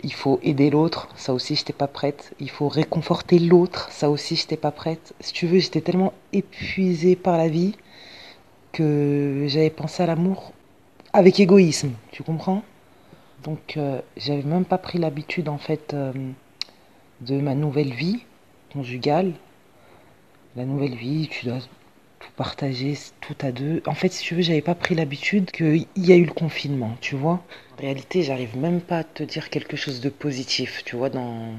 Il 0.03 0.13
faut 0.13 0.39
aider 0.41 0.69
l'autre, 0.69 1.07
ça 1.15 1.33
aussi 1.33 1.55
j'étais 1.55 1.73
pas 1.73 1.87
prête. 1.87 2.33
Il 2.39 2.49
faut 2.49 2.67
réconforter 2.67 3.37
l'autre, 3.39 3.89
ça 3.91 4.09
aussi 4.09 4.35
j'étais 4.35 4.57
pas 4.57 4.71
prête. 4.71 5.13
Si 5.19 5.31
tu 5.33 5.45
veux, 5.47 5.59
j'étais 5.59 5.81
tellement 5.81 6.13
épuisée 6.33 7.15
par 7.15 7.37
la 7.37 7.49
vie 7.49 7.75
que 8.71 9.45
j'avais 9.47 9.69
pensé 9.69 10.01
à 10.03 10.07
l'amour 10.07 10.53
avec 11.13 11.39
égoïsme, 11.39 11.91
tu 12.11 12.23
comprends? 12.23 12.63
Donc 13.43 13.75
euh, 13.77 14.01
j'avais 14.17 14.43
même 14.43 14.65
pas 14.65 14.77
pris 14.77 14.97
l'habitude 14.97 15.49
en 15.49 15.57
fait 15.57 15.93
euh, 15.93 16.13
de 17.21 17.39
ma 17.39 17.55
nouvelle 17.55 17.93
vie 17.93 18.23
conjugale. 18.71 19.33
La 20.55 20.65
nouvelle 20.65 20.95
vie, 20.95 21.27
tu 21.29 21.45
dois 21.45 21.59
tout 22.21 22.31
partager, 22.37 22.97
tout 23.19 23.35
à 23.41 23.51
deux. 23.51 23.81
En 23.85 23.93
fait, 23.93 24.09
si 24.09 24.23
tu 24.23 24.35
veux, 24.35 24.41
j'avais 24.41 24.61
pas 24.61 24.75
pris 24.75 24.95
l'habitude 24.95 25.51
qu'il 25.51 25.87
y 25.97 26.11
a 26.11 26.15
eu 26.15 26.25
le 26.25 26.33
confinement, 26.33 26.95
tu 27.01 27.15
vois. 27.15 27.41
En 27.77 27.81
réalité, 27.81 28.21
j'arrive 28.21 28.57
même 28.57 28.79
pas 28.79 28.99
à 28.99 29.03
te 29.03 29.23
dire 29.23 29.49
quelque 29.49 29.75
chose 29.75 30.01
de 30.01 30.09
positif, 30.09 30.83
tu 30.85 30.95
vois, 30.95 31.09
dans, 31.09 31.53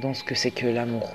dans 0.00 0.14
ce 0.14 0.24
que 0.24 0.34
c'est 0.34 0.50
que 0.50 0.66
l'amour. 0.66 1.08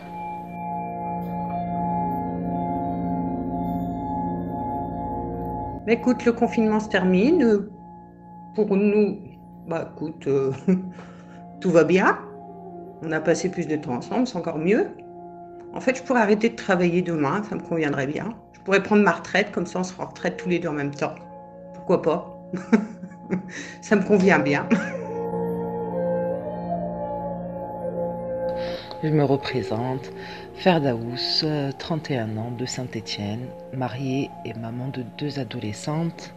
écoute, 5.87 6.25
le 6.25 6.31
confinement 6.31 6.79
se 6.79 6.89
termine. 6.89 7.67
Pour 8.55 8.75
nous, 8.75 9.19
bah 9.67 9.91
écoute, 9.93 10.27
euh, 10.27 10.51
tout 11.59 11.71
va 11.71 11.83
bien. 11.83 12.19
On 13.01 13.11
a 13.11 13.19
passé 13.19 13.49
plus 13.49 13.67
de 13.67 13.75
temps 13.75 13.95
ensemble, 13.95 14.27
c'est 14.27 14.37
encore 14.37 14.59
mieux. 14.59 14.87
En 15.73 15.81
fait, 15.81 15.97
je 15.97 16.03
pourrais 16.03 16.21
arrêter 16.21 16.49
de 16.49 16.55
travailler 16.55 17.01
demain, 17.01 17.43
ça 17.43 17.55
me 17.55 17.61
conviendrait 17.61 18.07
bien. 18.07 18.35
Je 18.63 18.65
pourrais 18.65 18.81
prendre 18.81 19.03
ma 19.03 19.11
retraite, 19.11 19.51
comme 19.51 19.65
ça 19.65 19.79
on 19.79 19.83
se 19.83 19.93
retraite 19.93 20.37
tous 20.37 20.47
les 20.47 20.57
deux 20.57 20.69
en 20.69 20.73
même 20.73 20.95
temps. 20.95 21.15
Pourquoi 21.73 22.01
pas? 22.01 22.33
Ça 23.81 23.97
me 23.97 24.03
convient 24.03 24.39
bien. 24.39 24.69
Je 29.03 29.09
me 29.09 29.25
représente, 29.25 30.13
Ferdaous, 30.55 31.43
31 31.77 32.37
ans, 32.37 32.51
de 32.57 32.65
Saint-Étienne, 32.65 33.47
mariée 33.73 34.29
et 34.45 34.53
maman 34.53 34.87
de 34.87 35.03
deux 35.17 35.39
adolescentes. 35.39 36.33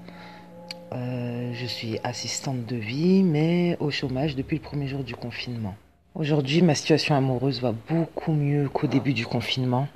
Euh, 0.95 1.52
je 1.54 1.66
suis 1.66 2.00
assistante 2.02 2.66
de 2.66 2.75
vie, 2.75 3.23
mais 3.23 3.76
au 3.78 3.92
chômage 3.92 4.35
depuis 4.35 4.56
le 4.56 4.62
premier 4.62 4.88
jour 4.88 5.04
du 5.04 5.14
confinement. 5.14 5.76
Aujourd'hui, 6.16 6.61
ma 6.62 6.75
situation 6.75 7.14
amoureuse 7.14 7.62
va 7.62 7.73
beaucoup 7.88 8.33
mieux 8.33 8.68
qu'au 8.68 8.88
début 8.88 9.12
du 9.12 9.26
confinement. 9.26 9.87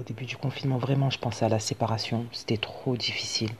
Au 0.00 0.02
début 0.02 0.24
du 0.24 0.38
confinement, 0.38 0.78
vraiment, 0.78 1.10
je 1.10 1.18
pensais 1.18 1.44
à 1.44 1.50
la 1.50 1.58
séparation. 1.58 2.24
C'était 2.32 2.56
trop 2.56 2.96
difficile. 2.96 3.50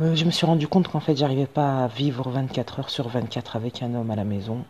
Euh, 0.00 0.14
je 0.14 0.24
me 0.24 0.30
suis 0.30 0.46
rendu 0.46 0.66
compte 0.66 0.88
qu'en 0.88 1.00
fait, 1.00 1.14
j'arrivais 1.14 1.44
pas 1.44 1.84
à 1.84 1.88
vivre 1.88 2.30
24 2.30 2.78
heures 2.78 2.88
sur 2.88 3.06
24 3.10 3.54
avec 3.54 3.82
un 3.82 3.94
homme 3.94 4.10
à 4.10 4.16
la 4.16 4.24
maison. 4.24 4.64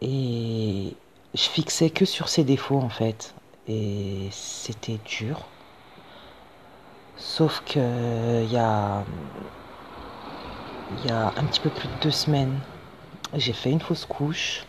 Et 0.00 0.94
je 1.34 1.42
fixais 1.42 1.90
que 1.90 2.04
sur 2.04 2.28
ses 2.28 2.44
défauts, 2.44 2.78
en 2.78 2.88
fait. 2.88 3.34
Et 3.66 4.28
c'était 4.30 5.00
dur. 5.04 5.40
Sauf 7.16 7.64
que 7.66 7.80
a, 7.80 9.02
il 11.02 11.08
y 11.08 11.10
a 11.10 11.32
un 11.36 11.44
petit 11.46 11.60
peu 11.60 11.70
plus 11.70 11.88
de 11.88 11.94
deux 12.00 12.12
semaines, 12.12 12.60
j'ai 13.34 13.52
fait 13.52 13.72
une 13.72 13.80
fausse 13.80 14.04
couche. 14.04 14.66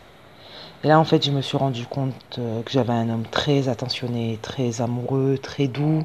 Et 0.84 0.88
là, 0.88 1.00
en 1.00 1.04
fait, 1.04 1.26
je 1.26 1.32
me 1.32 1.42
suis 1.42 1.58
rendu 1.58 1.86
compte 1.86 2.38
euh, 2.38 2.62
que 2.62 2.72
j'avais 2.72 2.94
un 2.94 3.10
homme 3.10 3.26
très 3.26 3.68
attentionné, 3.68 4.38
très 4.42 4.82
amoureux, 4.82 5.38
très 5.42 5.68
doux. 5.68 6.04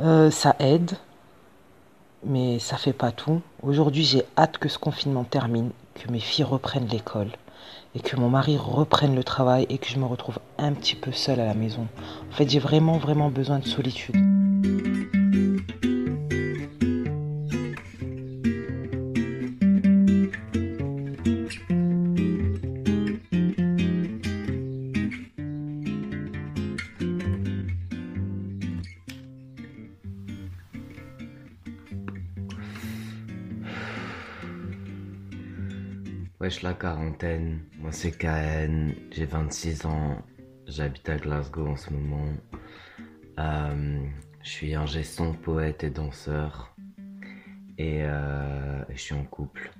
Euh, 0.00 0.30
ça 0.30 0.56
aide, 0.58 0.92
mais 2.24 2.58
ça 2.58 2.76
fait 2.76 2.92
pas 2.92 3.12
tout. 3.12 3.40
Aujourd'hui, 3.62 4.04
j'ai 4.04 4.24
hâte 4.36 4.58
que 4.58 4.68
ce 4.68 4.78
confinement 4.78 5.24
termine, 5.24 5.70
que 5.94 6.10
mes 6.10 6.20
filles 6.20 6.44
reprennent 6.44 6.88
l'école 6.88 7.30
et 7.94 8.00
que 8.00 8.16
mon 8.16 8.28
mari 8.28 8.58
reprenne 8.58 9.14
le 9.14 9.24
travail 9.24 9.66
et 9.70 9.78
que 9.78 9.88
je 9.88 9.98
me 9.98 10.04
retrouve 10.04 10.38
un 10.58 10.72
petit 10.72 10.96
peu 10.96 11.12
seule 11.12 11.40
à 11.40 11.46
la 11.46 11.54
maison. 11.54 11.86
En 12.30 12.34
fait, 12.34 12.50
j'ai 12.50 12.58
vraiment, 12.58 12.98
vraiment 12.98 13.30
besoin 13.30 13.58
de 13.58 13.66
solitude. 13.66 14.16
La 36.62 36.72
quarantaine, 36.72 37.60
moi 37.78 37.92
c'est 37.92 38.12
KN, 38.12 38.92
j'ai 39.10 39.26
26 39.26 39.84
ans, 39.84 40.22
j'habite 40.66 41.08
à 41.08 41.16
Glasgow 41.16 41.66
en 41.66 41.76
ce 41.76 41.92
moment. 41.92 42.32
Euh, 43.38 44.06
je 44.42 44.48
suis 44.48 44.74
un 44.74 44.86
gestion, 44.86 45.34
poète 45.34 45.84
et 45.84 45.90
danseur. 45.90 46.74
Et 47.78 48.04
euh, 48.04 48.82
je 48.88 48.96
suis 48.96 49.14
en 49.14 49.24
couple. 49.24 49.70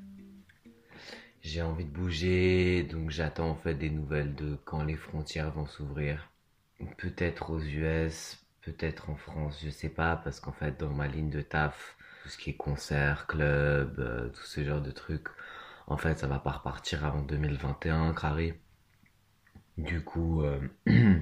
J'ai 1.40 1.62
envie 1.62 1.85
de 1.85 1.90
bouger, 1.90 2.83
donc 2.83 3.11
j'attends 3.11 3.50
en 3.50 3.56
fait 3.56 3.75
des 3.75 3.90
nouvelles 3.90 4.35
de 4.35 4.59
quand 4.64 4.85
les 4.85 4.97
frontières 4.97 5.52
vont 5.52 5.66
s'ouvrir. 5.66 6.30
Peut-être 6.99 7.50
aux 7.50 7.61
US, 7.61 8.45
peut-être 8.61 9.09
en 9.09 9.16
France, 9.16 9.61
je 9.64 9.71
sais 9.71 9.88
pas, 9.88 10.16
parce 10.16 10.40
qu'en 10.40 10.52
fait 10.52 10.78
dans 10.78 10.90
ma 10.90 11.09
ligne 11.09 11.30
de 11.30 11.40
taf, 11.40 11.97
tout 12.23 12.28
ce 12.28 12.37
qui 12.37 12.50
est 12.50 12.56
concert, 12.56 13.26
club, 13.26 13.97
euh, 13.99 14.28
tout 14.28 14.45
ce 14.45 14.62
genre 14.62 14.83
de 14.83 14.90
trucs, 14.90 15.28
en 15.87 15.97
fait, 15.97 16.19
ça 16.19 16.26
va 16.26 16.38
pas 16.38 16.52
repartir 16.52 17.05
avant 17.05 17.23
2021, 17.23 18.12
Crary. 18.14 18.55
Du 19.78 20.02
coup, 20.02 20.43
euh, 20.43 20.61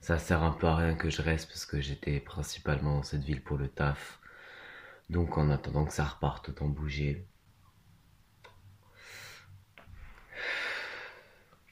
ça 0.00 0.18
sert 0.18 0.42
un 0.42 0.52
peu 0.52 0.66
à 0.66 0.76
rien 0.76 0.94
que 0.94 1.10
je 1.10 1.22
reste 1.22 1.48
parce 1.48 1.66
que 1.66 1.80
j'étais 1.80 2.20
principalement 2.20 2.96
dans 2.96 3.02
cette 3.02 3.22
ville 3.24 3.42
pour 3.42 3.58
le 3.58 3.68
taf. 3.68 4.20
Donc, 5.10 5.38
en 5.38 5.50
attendant 5.50 5.84
que 5.84 5.92
ça 5.92 6.04
reparte, 6.04 6.48
autant 6.50 6.68
bouger. 6.68 7.26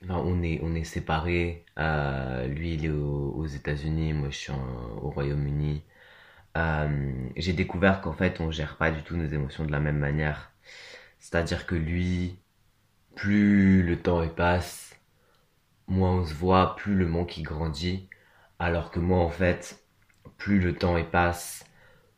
on 0.08 0.42
est, 0.42 0.60
on 0.62 0.74
est 0.74 0.84
séparés. 0.84 1.64
Euh, 1.78 2.46
lui, 2.46 2.74
il 2.74 2.84
est 2.86 2.88
aux, 2.90 3.46
États-Unis, 3.46 4.12
moi, 4.12 4.30
je 4.30 4.36
suis 4.36 4.52
au 4.52 5.10
Royaume-Uni. 5.10 5.82
Euh, 6.56 7.28
j'ai 7.36 7.52
découvert 7.52 8.00
qu'en 8.00 8.12
fait, 8.12 8.40
on 8.40 8.50
gère 8.50 8.76
pas 8.76 8.90
du 8.90 9.02
tout 9.02 9.16
nos 9.16 9.26
émotions 9.28 9.64
de 9.64 9.72
la 9.72 9.80
même 9.80 9.98
manière. 9.98 10.52
C'est-à-dire 11.20 11.66
que 11.66 11.76
lui, 11.76 12.38
plus 13.16 13.82
le 13.82 14.00
temps 14.00 14.26
passe, 14.28 14.96
moins 15.88 16.12
on 16.20 16.26
se 16.26 16.34
voit, 16.34 16.76
plus 16.76 16.94
le 16.94 17.06
manque 17.06 17.36
il 17.38 17.42
grandit. 17.42 18.08
Alors 18.58 18.90
que 18.90 19.00
moi, 19.00 19.20
en 19.20 19.30
fait, 19.30 19.84
plus 20.38 20.60
le 20.60 20.74
temps 20.74 21.02
passe, 21.04 21.64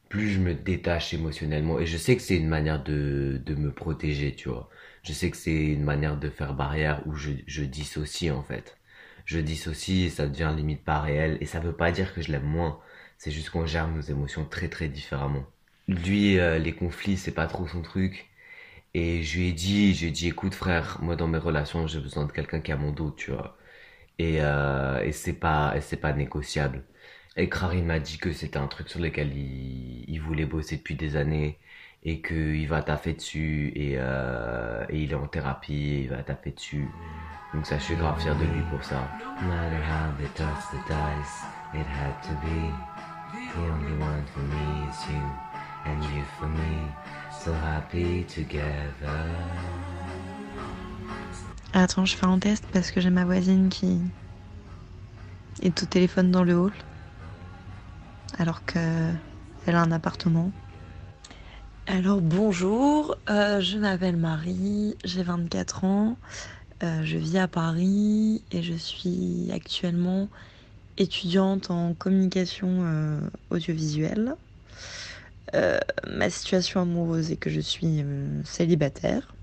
plus 0.08 0.28
je 0.30 0.40
me 0.40 0.54
détache 0.54 1.14
émotionnellement. 1.14 1.80
Et 1.80 1.86
je 1.86 1.96
sais 1.96 2.16
que 2.16 2.22
c'est 2.22 2.36
une 2.36 2.48
manière 2.48 2.82
de, 2.84 3.40
de 3.44 3.54
me 3.54 3.72
protéger, 3.72 4.34
tu 4.34 4.48
vois. 4.48 4.68
Je 5.02 5.12
sais 5.12 5.30
que 5.30 5.36
c'est 5.36 5.66
une 5.66 5.84
manière 5.84 6.18
de 6.18 6.30
faire 6.30 6.54
barrière 6.54 7.02
où 7.06 7.14
je, 7.14 7.32
je 7.46 7.64
dissocie, 7.64 8.32
en 8.32 8.42
fait. 8.42 8.78
Je 9.24 9.38
dissocie 9.40 10.06
et 10.06 10.10
ça 10.10 10.26
devient 10.28 10.52
limite 10.56 10.84
pas 10.84 11.00
réel. 11.00 11.38
Et 11.40 11.46
ça 11.46 11.60
veut 11.60 11.72
pas 11.74 11.92
dire 11.92 12.14
que 12.14 12.22
je 12.22 12.32
l'aime 12.32 12.44
moins. 12.46 12.80
C'est 13.18 13.30
juste 13.30 13.50
qu'on 13.50 13.66
gère 13.66 13.88
nos 13.88 14.00
émotions 14.02 14.44
très 14.44 14.68
très 14.68 14.88
différemment. 14.88 15.44
Lui, 15.88 16.38
euh, 16.38 16.58
les 16.58 16.74
conflits, 16.74 17.16
c'est 17.16 17.32
pas 17.32 17.46
trop 17.46 17.66
son 17.68 17.82
truc. 17.82 18.30
Et 18.94 19.22
je 19.22 19.38
lui 19.38 19.48
ai 19.48 19.52
dit, 19.52 19.94
je 19.94 20.02
lui 20.02 20.08
ai 20.08 20.10
dit, 20.10 20.28
écoute 20.28 20.54
frère, 20.54 20.98
moi 21.02 21.16
dans 21.16 21.26
mes 21.28 21.38
relations, 21.38 21.86
j'ai 21.86 22.00
besoin 22.00 22.26
de 22.26 22.32
quelqu'un 22.32 22.60
qui 22.60 22.72
a 22.72 22.76
mon 22.76 22.92
dos, 22.92 23.10
tu 23.10 23.30
vois. 23.30 23.56
Et, 24.18 24.38
euh, 24.42 25.02
et 25.04 25.12
c'est 25.12 25.32
pas, 25.34 25.74
pas 26.02 26.12
négociable. 26.12 26.84
Et 27.36 27.48
Karim 27.48 27.86
m'a 27.86 28.00
dit 28.00 28.18
que 28.18 28.32
c'était 28.32 28.58
un 28.58 28.68
truc 28.68 28.88
sur 28.90 29.00
lequel 29.00 29.36
il, 29.36 30.04
il 30.08 30.20
voulait 30.20 30.46
bosser 30.46 30.76
depuis 30.76 30.94
des 30.96 31.16
années 31.16 31.58
et 32.04 32.20
qu'il 32.22 32.68
va 32.68 32.82
taffer 32.82 33.14
dessus 33.14 33.72
et, 33.76 33.94
euh, 33.98 34.84
et 34.90 35.02
il 35.02 35.12
est 35.12 35.14
en 35.14 35.28
thérapie, 35.28 36.02
il 36.02 36.08
va 36.10 36.22
taffer 36.22 36.52
dessus. 36.52 36.88
Donc 37.54 37.66
ça, 37.66 37.78
je 37.78 37.84
suis 37.84 37.96
grave 37.96 38.20
fier 38.20 38.36
de 38.36 38.44
lui 38.44 38.62
pour 38.70 38.82
ça. 38.84 39.08
And 45.84 46.00
you 46.14 46.22
for 46.38 46.46
me. 46.46 47.21
So 47.44 47.50
happy 47.54 48.24
together. 48.26 49.26
Attends, 51.72 52.04
je 52.04 52.14
fais 52.14 52.26
un 52.26 52.38
test 52.38 52.64
parce 52.72 52.92
que 52.92 53.00
j'ai 53.00 53.10
ma 53.10 53.24
voisine 53.24 53.68
qui 53.68 53.98
est 55.60 55.82
au 55.82 55.86
téléphone 55.86 56.30
dans 56.30 56.44
le 56.44 56.54
hall. 56.54 56.72
Alors 58.38 58.64
que 58.64 58.78
elle 59.66 59.74
a 59.74 59.82
un 59.82 59.90
appartement. 59.90 60.52
Alors 61.88 62.20
bonjour, 62.20 63.16
euh, 63.28 63.60
je 63.60 63.76
m'appelle 63.76 64.16
Marie, 64.16 64.96
j'ai 65.04 65.24
24 65.24 65.84
ans, 65.84 66.16
euh, 66.84 67.02
je 67.02 67.18
vis 67.18 67.38
à 67.38 67.48
Paris 67.48 68.44
et 68.52 68.62
je 68.62 68.74
suis 68.74 69.50
actuellement 69.52 70.28
étudiante 70.96 71.72
en 71.72 71.94
communication 71.94 72.68
euh, 72.82 73.20
audiovisuelle. 73.50 74.36
Ma 76.08 76.30
situation 76.30 76.80
amoureuse 76.80 77.30
est 77.30 77.36
que 77.36 77.50
je 77.50 77.60
suis 77.60 78.04
célibataire. 78.44 79.34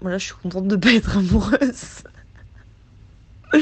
Voilà, 0.00 0.18
je 0.18 0.26
suis 0.26 0.34
contente 0.34 0.68
de 0.68 0.76
ne 0.76 0.80
pas 0.80 0.92
être 0.92 1.16
amoureuse. 1.16 2.02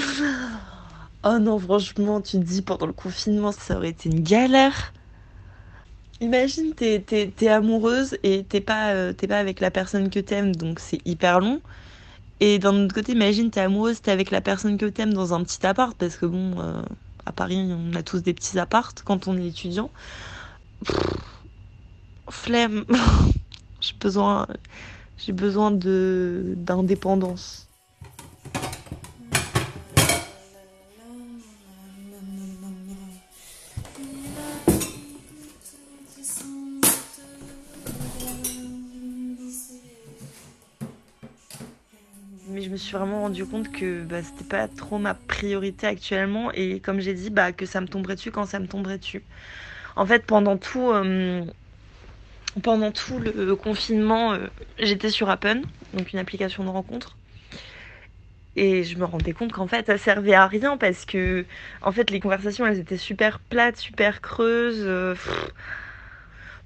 oh 1.24 1.38
non, 1.38 1.58
franchement, 1.58 2.20
tu 2.20 2.38
te 2.38 2.42
dis 2.44 2.62
pendant 2.62 2.86
le 2.86 2.92
confinement, 2.92 3.52
ça 3.52 3.76
aurait 3.76 3.90
été 3.90 4.08
une 4.08 4.22
galère. 4.22 4.92
Imagine, 6.20 6.72
t'es, 6.74 7.00
t'es, 7.00 7.48
amoureuse 7.48 8.16
et 8.22 8.44
t'es 8.44 8.60
pas, 8.60 8.92
euh, 8.92 9.12
pas 9.12 9.38
avec 9.38 9.60
la 9.60 9.70
personne 9.70 10.08
que 10.08 10.18
t'aimes, 10.18 10.56
donc 10.56 10.80
c'est 10.80 11.00
hyper 11.06 11.40
long. 11.40 11.60
Et 12.40 12.58
d'un 12.58 12.84
autre 12.84 12.94
côté, 12.94 13.12
imagine, 13.12 13.50
t'es 13.50 13.60
amoureuse, 13.60 14.00
t'es 14.00 14.10
avec 14.10 14.30
la 14.30 14.40
personne 14.40 14.78
que 14.78 14.86
t'aimes 14.86 15.12
dans 15.14 15.34
un 15.34 15.42
petit 15.44 15.64
appart, 15.66 15.96
parce 15.96 16.16
que 16.16 16.26
bon, 16.26 16.60
euh, 16.60 16.82
à 17.26 17.32
Paris, 17.32 17.58
on 17.70 17.94
a 17.94 18.02
tous 18.02 18.22
des 18.22 18.34
petits 18.34 18.58
apparts 18.58 18.92
quand 19.04 19.28
on 19.28 19.36
est 19.36 19.46
étudiant. 19.46 19.90
Flemme. 22.30 22.84
j'ai 23.80 23.94
besoin, 24.00 24.46
j'ai 25.18 25.32
besoin 25.32 25.70
de, 25.70 26.54
d'indépendance. 26.56 27.66
me 42.76 42.78
suis 42.78 42.92
vraiment 42.92 43.22
rendu 43.22 43.46
compte 43.46 43.72
que 43.72 44.02
bah, 44.02 44.22
c'était 44.22 44.44
pas 44.44 44.68
trop 44.68 44.98
ma 44.98 45.14
priorité 45.14 45.86
actuellement 45.86 46.52
et 46.52 46.78
comme 46.80 47.00
j'ai 47.00 47.14
dit 47.14 47.30
bah, 47.30 47.52
que 47.52 47.64
ça 47.64 47.80
me 47.80 47.88
tomberait 47.88 48.16
dessus 48.16 48.30
quand 48.30 48.44
ça 48.44 48.58
me 48.58 48.66
tomberait 48.66 48.98
dessus. 48.98 49.24
En 49.96 50.04
fait 50.04 50.26
pendant 50.26 50.58
tout 50.58 50.90
euh, 50.90 51.42
pendant 52.62 52.90
tout 52.92 53.18
le 53.18 53.54
confinement 53.54 54.32
euh, 54.32 54.46
j'étais 54.78 55.10
sur 55.10 55.28
Appen, 55.30 55.62
donc 55.94 56.12
une 56.12 56.18
application 56.18 56.64
de 56.64 56.68
rencontre. 56.70 57.16
Et 58.56 58.84
je 58.84 58.96
me 58.96 59.04
rendais 59.04 59.32
compte 59.32 59.52
qu'en 59.52 59.66
fait 59.66 59.86
ça 59.86 59.98
servait 59.98 60.34
à 60.34 60.46
rien 60.46 60.78
parce 60.78 61.04
que 61.04 61.44
en 61.82 61.92
fait 61.92 62.10
les 62.10 62.20
conversations 62.20 62.66
elles 62.66 62.78
étaient 62.78 62.96
super 62.96 63.38
plates, 63.38 63.76
super 63.76 64.22
creuses. 64.22 64.82
Euh, 64.86 65.14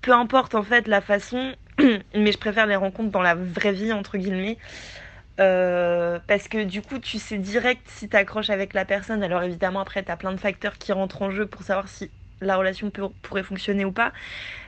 peu 0.01 0.13
importe 0.13 0.55
en 0.55 0.63
fait 0.63 0.89
la 0.89 1.01
façon, 1.01 1.55
mais 1.79 2.33
je 2.33 2.39
préfère 2.39 2.67
les 2.67 2.77
rencontres 2.77 3.11
dans 3.11 3.23
la 3.23 3.35
vraie 3.35 3.73
vie 3.73 3.93
entre 3.93 4.19
guillemets. 4.19 4.59
Euh, 5.41 6.19
parce 6.27 6.49
que 6.49 6.65
du 6.65 6.83
coup, 6.83 6.99
tu 6.99 7.19
sais 7.19 7.39
direct 7.39 7.83
si 7.89 8.09
tu 8.09 8.17
accroches 8.17 8.51
avec 8.51 8.75
la 8.75 8.85
personne. 8.85 9.23
Alors 9.23 9.43
évidemment, 9.43 9.81
après, 9.81 10.03
tu 10.03 10.11
as 10.13 10.17
plein 10.17 10.33
de 10.33 10.37
facteurs 10.41 10.77
qui 10.79 10.93
rentrent 10.93 11.23
en 11.23 11.31
jeu 11.31 11.47
pour 11.47 11.63
savoir 11.63 11.89
si 11.89 12.11
la 12.41 12.57
relation 12.57 12.91
pourrait 13.23 13.43
fonctionner 13.43 13.85
ou 13.85 13.93
pas. 13.93 14.13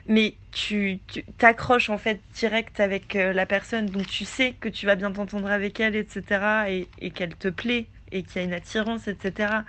Mais 0.06 0.34
tu 0.50 1.00
t'accroches 1.38 1.90
en 1.90 1.98
fait 1.98 2.20
direct 2.34 2.80
avec 2.80 3.16
euh, 3.16 3.32
la 3.32 3.46
personne. 3.46 3.86
Donc 3.86 4.06
tu 4.06 4.24
sais 4.24 4.54
que 4.60 4.68
tu 4.68 4.86
vas 4.86 4.94
bien 4.94 5.12
t'entendre 5.12 5.50
avec 5.50 5.80
elle, 5.80 5.96
etc. 5.96 6.70
Et, 6.70 7.10
qu'elle 7.10 7.34
te 7.36 7.48
plaît 7.48 7.86
et 8.10 8.22
qu'il 8.22 8.36
y 8.36 8.44
a 8.44 8.46
une 8.46 8.52
attirance, 8.52 9.08
etc. 9.08 9.64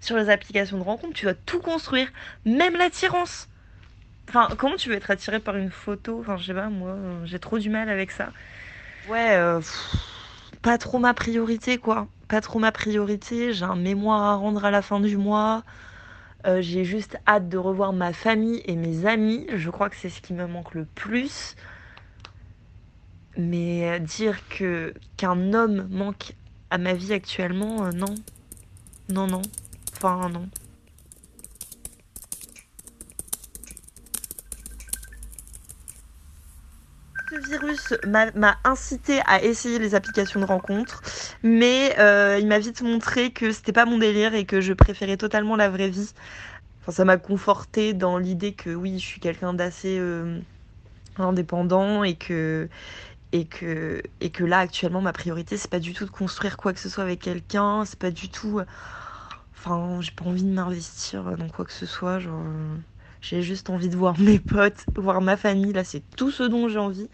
Sur 0.00 0.16
les 0.16 0.30
applications 0.30 0.78
de 0.78 0.84
rencontre, 0.84 1.14
tu 1.14 1.24
dois 1.24 1.34
tout 1.34 1.60
construire, 1.60 2.08
même 2.44 2.76
l'attirance. 2.76 3.48
Enfin, 4.28 4.48
comment 4.56 4.76
tu 4.76 4.90
veux 4.90 4.94
être 4.94 5.10
attiré 5.10 5.40
par 5.40 5.56
une 5.56 5.70
photo? 5.70 6.20
Enfin, 6.20 6.36
je 6.36 6.44
sais 6.44 6.54
pas, 6.54 6.68
moi, 6.68 6.96
j'ai 7.24 7.38
trop 7.38 7.58
du 7.58 7.70
mal 7.70 7.88
avec 7.88 8.10
ça. 8.10 8.30
Ouais, 9.08 9.36
euh, 9.36 9.60
pas 10.62 10.78
trop 10.78 10.98
ma 10.98 11.14
priorité, 11.14 11.78
quoi. 11.78 12.08
Pas 12.28 12.40
trop 12.40 12.58
ma 12.58 12.72
priorité. 12.72 13.52
J'ai 13.52 13.64
un 13.64 13.76
mémoire 13.76 14.22
à 14.22 14.34
rendre 14.34 14.64
à 14.64 14.70
la 14.70 14.82
fin 14.82 15.00
du 15.00 15.16
mois. 15.16 15.64
Euh, 16.46 16.62
j'ai 16.62 16.84
juste 16.84 17.18
hâte 17.26 17.48
de 17.48 17.58
revoir 17.58 17.92
ma 17.92 18.12
famille 18.12 18.62
et 18.64 18.76
mes 18.76 19.06
amis. 19.06 19.46
Je 19.52 19.70
crois 19.70 19.90
que 19.90 19.96
c'est 19.96 20.08
ce 20.08 20.20
qui 20.20 20.32
me 20.32 20.46
manque 20.46 20.74
le 20.74 20.84
plus. 20.84 21.56
Mais 23.36 24.00
dire 24.00 24.48
que 24.48 24.94
qu'un 25.16 25.52
homme 25.52 25.88
manque 25.90 26.34
à 26.70 26.78
ma 26.78 26.94
vie 26.94 27.12
actuellement, 27.12 27.86
euh, 27.86 27.92
non. 27.92 28.14
Non, 29.10 29.26
non. 29.26 29.42
Enfin, 29.96 30.28
non. 30.28 30.48
Le 37.30 37.38
virus 37.38 37.92
m'a 38.06 38.58
incité 38.64 39.20
à 39.26 39.42
essayer 39.42 39.78
les 39.78 39.94
applications 39.94 40.40
de 40.40 40.46
rencontre, 40.46 41.02
mais 41.42 41.94
euh, 41.98 42.38
il 42.40 42.46
m'a 42.46 42.58
vite 42.58 42.80
montré 42.80 43.32
que 43.32 43.52
c'était 43.52 43.72
pas 43.72 43.84
mon 43.84 43.98
délire 43.98 44.34
et 44.34 44.46
que 44.46 44.62
je 44.62 44.72
préférais 44.72 45.18
totalement 45.18 45.54
la 45.54 45.68
vraie 45.68 45.90
vie. 45.90 46.10
Enfin, 46.80 46.92
ça 46.92 47.04
m'a 47.04 47.18
conforté 47.18 47.92
dans 47.94 48.18
l'idée 48.18 48.54
que 48.54 48.70
oui, 48.70 48.98
je 48.98 49.04
suis 49.04 49.20
quelqu'un 49.20 49.52
d'assez 49.54 49.98
euh, 49.98 50.40
indépendant 51.18 52.04
et 52.04 52.16
que 52.16 52.68
et 53.32 53.46
que 53.46 54.02
et 54.20 54.30
que 54.30 54.44
là 54.44 54.58
actuellement 54.60 55.02
ma 55.02 55.12
priorité 55.12 55.56
c'est 55.58 55.70
pas 55.70 55.80
du 55.80 55.92
tout 55.94 56.06
de 56.06 56.10
construire 56.10 56.56
quoi 56.56 56.72
que 56.72 56.80
ce 56.80 56.88
soit 56.88 57.04
avec 57.04 57.20
quelqu'un, 57.20 57.84
c'est 57.84 57.98
pas 57.98 58.10
du 58.10 58.30
tout. 58.30 58.60
Enfin, 59.54 60.00
j'ai 60.00 60.12
pas 60.12 60.24
envie 60.24 60.44
de 60.44 60.52
m'investir 60.52 61.36
dans 61.36 61.48
quoi 61.48 61.64
que 61.64 61.72
ce 61.72 61.86
soit, 61.86 62.18
genre. 62.20 62.44
J'ai 63.20 63.42
juste 63.42 63.70
envie 63.70 63.88
de 63.88 63.96
voir 63.96 64.18
mes 64.18 64.38
potes, 64.38 64.84
voir 64.96 65.20
ma 65.20 65.36
famille. 65.36 65.72
Là, 65.72 65.84
c'est 65.84 66.02
tout 66.16 66.30
ce 66.30 66.42
dont 66.42 66.68
j'ai 66.68 66.78
envie. 66.78 67.08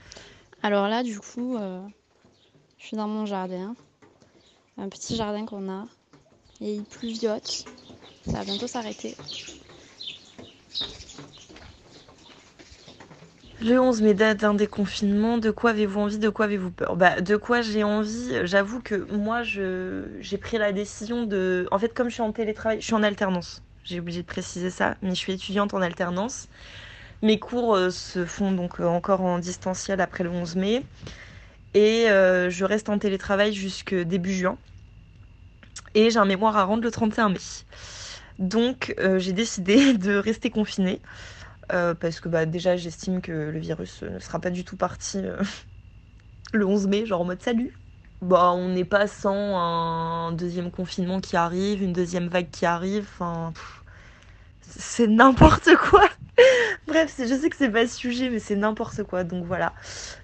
Alors 0.62 0.88
là, 0.88 1.02
du 1.02 1.18
coup, 1.18 1.56
euh, 1.56 1.80
je 2.78 2.86
suis 2.86 2.96
dans 2.96 3.08
mon 3.08 3.26
jardin. 3.26 3.74
Un 4.76 4.88
petit 4.88 5.16
jardin 5.16 5.46
qu'on 5.46 5.70
a. 5.70 5.86
Et 6.60 6.74
il 6.74 6.84
pluviote. 6.84 7.64
Ça 8.26 8.32
va 8.32 8.44
bientôt 8.44 8.66
s'arrêter. 8.66 9.16
Le 13.60 13.80
11 13.80 14.02
mai, 14.02 14.14
date 14.14 14.40
d'un 14.40 14.54
déconfinement. 14.54 15.38
De 15.38 15.50
quoi 15.50 15.70
avez-vous 15.70 16.00
envie? 16.00 16.18
De 16.18 16.28
quoi 16.28 16.44
avez-vous 16.44 16.70
peur? 16.70 16.96
Bah, 16.96 17.20
De 17.20 17.36
quoi 17.36 17.62
j'ai 17.62 17.82
envie? 17.82 18.46
J'avoue 18.46 18.80
que 18.80 18.94
moi, 19.14 19.42
j'ai 19.42 20.38
pris 20.38 20.58
la 20.58 20.72
décision 20.72 21.24
de. 21.24 21.66
En 21.70 21.78
fait, 21.78 21.94
comme 21.94 22.08
je 22.08 22.14
suis 22.14 22.22
en 22.22 22.32
télétravail, 22.32 22.80
je 22.80 22.84
suis 22.84 22.94
en 22.94 23.02
alternance 23.02 23.62
j'ai 23.84 24.00
oublié 24.00 24.22
de 24.22 24.26
préciser 24.26 24.70
ça, 24.70 24.96
mais 25.02 25.10
je 25.10 25.16
suis 25.16 25.32
étudiante 25.32 25.74
en 25.74 25.82
alternance. 25.82 26.48
Mes 27.22 27.38
cours 27.38 27.74
euh, 27.74 27.90
se 27.90 28.24
font 28.24 28.52
donc 28.52 28.80
euh, 28.80 28.86
encore 28.86 29.20
en 29.20 29.38
distanciel 29.38 30.00
après 30.00 30.24
le 30.24 30.30
11 30.30 30.56
mai. 30.56 30.84
Et 31.74 32.08
euh, 32.08 32.50
je 32.50 32.64
reste 32.64 32.88
en 32.88 32.98
télétravail 32.98 33.52
jusque 33.52 33.94
début 33.94 34.32
juin. 34.32 34.56
Et 35.94 36.10
j'ai 36.10 36.18
un 36.18 36.24
mémoire 36.24 36.56
à 36.56 36.64
rendre 36.64 36.82
le 36.82 36.90
31 36.90 37.28
mai. 37.30 37.38
Donc 38.38 38.94
j'ai 39.18 39.32
décidé 39.32 39.94
de 39.98 40.16
rester 40.16 40.50
confinée. 40.50 41.00
parce 41.68 42.20
que 42.20 42.28
bah, 42.28 42.46
déjà 42.46 42.76
j'estime 42.76 43.20
que 43.20 43.32
le 43.32 43.58
virus 43.58 44.02
ne 44.02 44.18
sera 44.18 44.40
pas 44.40 44.50
du 44.50 44.64
tout 44.64 44.76
parti 44.76 45.22
le 46.52 46.66
11 46.66 46.88
mai, 46.88 47.06
genre 47.06 47.20
en 47.20 47.24
mode 47.24 47.42
salut, 47.42 47.72
bah, 48.24 48.52
on 48.52 48.70
n'est 48.70 48.84
pas 48.84 49.06
sans 49.06 49.56
un 49.58 50.32
deuxième 50.32 50.70
confinement 50.70 51.20
qui 51.20 51.36
arrive, 51.36 51.82
une 51.82 51.92
deuxième 51.92 52.28
vague 52.28 52.50
qui 52.50 52.64
arrive. 52.66 53.06
C'est 54.62 55.06
n'importe 55.06 55.76
quoi. 55.76 56.08
Bref, 56.86 57.14
je 57.18 57.34
sais 57.34 57.50
que 57.50 57.56
c'est 57.56 57.68
pas 57.68 57.82
le 57.82 57.88
sujet, 57.88 58.30
mais 58.30 58.38
c'est 58.38 58.56
n'importe 58.56 59.02
quoi. 59.04 59.24
Donc 59.24 59.44
voilà. 59.44 59.72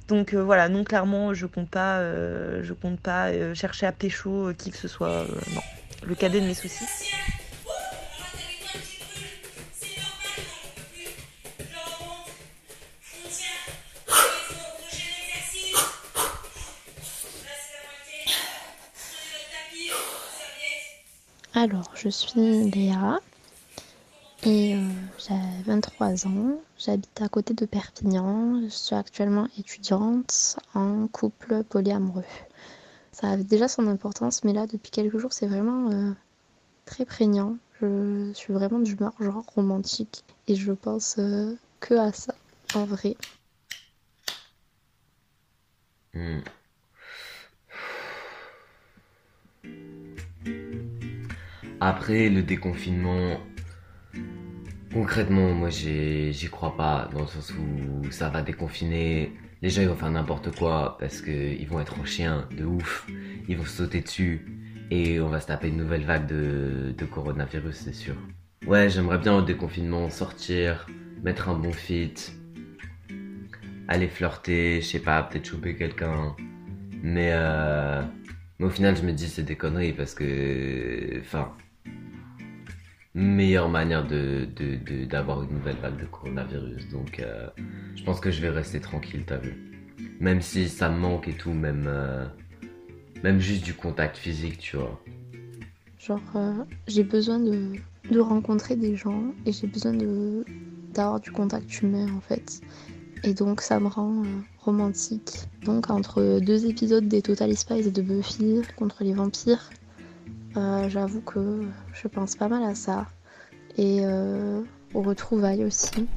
Donc 0.08 0.34
euh, 0.34 0.42
voilà, 0.42 0.68
non 0.68 0.82
clairement, 0.82 1.34
je 1.34 1.46
compte 1.46 1.68
pas, 1.68 1.98
euh, 1.98 2.62
je 2.62 2.72
compte 2.72 2.98
pas 2.98 3.28
euh, 3.28 3.54
chercher 3.54 3.86
à 3.86 3.92
pécho 3.92 4.50
qui 4.56 4.70
que 4.70 4.78
ce 4.78 4.88
soit. 4.88 5.24
non, 5.54 5.60
le 6.06 6.14
cadet 6.14 6.40
de 6.40 6.46
mes 6.46 6.54
soucis. 6.54 6.86
Alors, 21.62 21.90
je 21.94 22.08
suis 22.08 22.70
Léa 22.70 23.20
et 24.44 24.74
euh, 24.74 24.88
j'ai 25.18 25.34
23 25.66 26.26
ans. 26.26 26.58
J'habite 26.78 27.20
à 27.20 27.28
côté 27.28 27.52
de 27.52 27.66
Perpignan. 27.66 28.62
Je 28.62 28.68
suis 28.70 28.96
actuellement 28.96 29.46
étudiante 29.58 30.56
en 30.72 31.06
couple 31.08 31.62
polyamoureux. 31.64 32.24
Ça 33.12 33.28
avait 33.28 33.44
déjà 33.44 33.68
son 33.68 33.88
importance, 33.88 34.42
mais 34.42 34.54
là, 34.54 34.66
depuis 34.66 34.90
quelques 34.90 35.18
jours, 35.18 35.34
c'est 35.34 35.48
vraiment 35.48 35.90
euh, 35.90 36.12
très 36.86 37.04
prégnant. 37.04 37.58
Je 37.82 38.32
suis 38.32 38.54
vraiment 38.54 38.78
d'humeur 38.78 39.12
genre 39.20 39.44
romantique 39.54 40.24
et 40.48 40.54
je 40.54 40.72
pense 40.72 41.16
euh, 41.18 41.54
que 41.80 41.92
à 41.92 42.10
ça, 42.14 42.34
en 42.74 42.86
vrai. 42.86 43.18
Hmm. 46.14 46.40
Après 51.82 52.28
le 52.28 52.42
déconfinement, 52.42 53.40
concrètement, 54.92 55.54
moi 55.54 55.70
j'y 55.70 56.48
crois 56.50 56.76
pas, 56.76 57.08
dans 57.12 57.20
le 57.20 57.26
sens 57.26 57.54
où 57.54 58.10
ça 58.10 58.28
va 58.28 58.42
déconfiner. 58.42 59.32
Les 59.62 59.70
gens 59.70 59.80
ils 59.80 59.88
vont 59.88 59.96
faire 59.96 60.10
n'importe 60.10 60.54
quoi 60.56 60.98
parce 61.00 61.22
qu'ils 61.22 61.66
vont 61.68 61.80
être 61.80 61.98
en 61.98 62.04
chien 62.04 62.46
de 62.56 62.64
ouf, 62.66 63.06
ils 63.48 63.56
vont 63.56 63.64
sauter 63.64 64.02
dessus 64.02 64.46
et 64.90 65.20
on 65.20 65.28
va 65.28 65.40
se 65.40 65.46
taper 65.46 65.68
une 65.68 65.78
nouvelle 65.78 66.04
vague 66.04 66.26
de, 66.26 67.04
coronavirus, 67.10 67.76
c'est 67.76 67.94
sûr. 67.94 68.14
Ouais, 68.66 68.90
j'aimerais 68.90 69.18
bien 69.18 69.34
au 69.34 69.42
déconfinement 69.42 70.10
sortir, 70.10 70.86
mettre 71.22 71.48
un 71.48 71.54
bon 71.54 71.72
fit, 71.72 72.14
aller 73.88 74.08
flirter, 74.08 74.82
je 74.82 74.86
sais 74.86 74.98
pas, 74.98 75.22
peut-être 75.22 75.46
choper 75.46 75.76
quelqu'un. 75.76 76.36
Mais, 77.02 77.30
euh, 77.32 78.02
mais 78.58 78.66
au 78.66 78.70
final, 78.70 78.96
je 78.96 79.02
me 79.02 79.12
dis 79.12 79.28
c'est 79.28 79.44
des 79.44 79.56
conneries 79.56 79.94
parce 79.94 80.14
que, 80.14 81.20
enfin, 81.20 81.54
meilleure 83.14 83.68
manière 83.68 84.06
de 84.06 84.46
d'avoir 85.06 85.42
une 85.42 85.50
nouvelle 85.50 85.76
vague 85.76 86.00
de 86.00 86.06
coronavirus. 86.06 86.88
Donc, 86.90 87.20
euh, 87.20 87.48
je 87.96 88.04
pense 88.04 88.20
que 88.20 88.30
je 88.30 88.40
vais 88.40 88.50
rester 88.50 88.80
tranquille, 88.80 89.24
t'as 89.26 89.38
vu. 89.38 89.54
Même 90.20 90.40
si 90.40 90.68
ça 90.68 90.88
me 90.88 90.98
manque 90.98 91.28
et 91.28 91.32
tout, 91.32 91.52
même, 91.52 91.86
euh, 91.86 92.26
même 93.22 93.40
juste 93.40 93.64
du 93.64 93.74
contact 93.74 94.16
physique, 94.16 94.58
tu 94.58 94.76
vois. 94.76 95.00
Genre, 95.98 96.20
euh, 96.36 96.64
j'ai 96.86 97.04
besoin 97.04 97.38
de, 97.38 97.72
de, 98.10 98.20
rencontrer 98.20 98.76
des 98.76 98.96
gens 98.96 99.34
et 99.44 99.52
j'ai 99.52 99.66
besoin 99.66 99.92
d'avoir 100.94 101.20
du 101.20 101.30
contact 101.30 101.82
humain 101.82 102.06
en 102.16 102.20
fait. 102.20 102.60
Et 103.22 103.34
donc 103.34 103.60
ça 103.60 103.78
me 103.80 103.88
rend 103.88 104.22
romantique. 104.60 105.40
Donc 105.64 105.90
entre 105.90 106.40
deux 106.40 106.64
épisodes 106.66 107.06
des 107.06 107.20
Total 107.20 107.54
Spies 107.54 107.86
et 107.86 107.90
de 107.90 108.00
Buffy 108.00 108.62
contre 108.76 109.04
les 109.04 109.12
vampires, 109.12 109.68
euh, 110.56 110.88
j'avoue 110.88 111.20
que 111.20 111.62
je 111.92 112.08
pense 112.08 112.36
pas 112.36 112.48
mal 112.48 112.64
à 112.64 112.74
ça. 112.74 113.06
Et 113.76 114.00
euh, 114.02 114.62
aux 114.94 115.02
retrouvailles 115.02 115.64
aussi. 115.64 116.08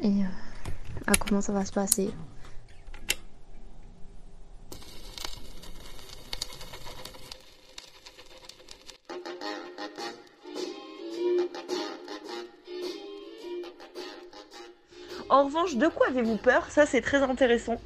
Et 0.00 0.08
euh, 0.08 0.26
à 1.06 1.14
comment 1.14 1.40
ça 1.40 1.52
va 1.52 1.64
se 1.64 1.72
passer. 1.72 2.10
En 15.28 15.44
revanche, 15.44 15.76
de 15.76 15.88
quoi 15.88 16.06
avez-vous 16.08 16.36
peur? 16.36 16.70
Ça, 16.70 16.86
c'est 16.86 17.00
très 17.00 17.22
intéressant. 17.22 17.80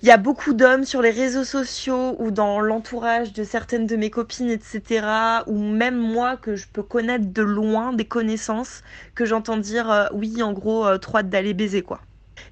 Il 0.00 0.06
y 0.06 0.12
a 0.12 0.16
beaucoup 0.16 0.52
d'hommes 0.52 0.84
sur 0.84 1.02
les 1.02 1.10
réseaux 1.10 1.42
sociaux 1.42 2.14
ou 2.20 2.30
dans 2.30 2.60
l'entourage 2.60 3.32
de 3.32 3.42
certaines 3.42 3.84
de 3.84 3.96
mes 3.96 4.10
copines, 4.10 4.48
etc. 4.48 5.04
Ou 5.48 5.58
même 5.58 5.96
moi 5.96 6.36
que 6.36 6.54
je 6.54 6.68
peux 6.72 6.84
connaître 6.84 7.32
de 7.32 7.42
loin, 7.42 7.92
des 7.92 8.04
connaissances, 8.04 8.84
que 9.16 9.24
j'entends 9.24 9.56
dire 9.56 9.90
euh, 9.90 10.06
oui, 10.12 10.40
en 10.40 10.52
gros, 10.52 10.86
euh, 10.86 10.98
trop 10.98 11.18
hâte 11.18 11.30
d'aller 11.30 11.52
baiser 11.52 11.82
quoi. 11.82 12.00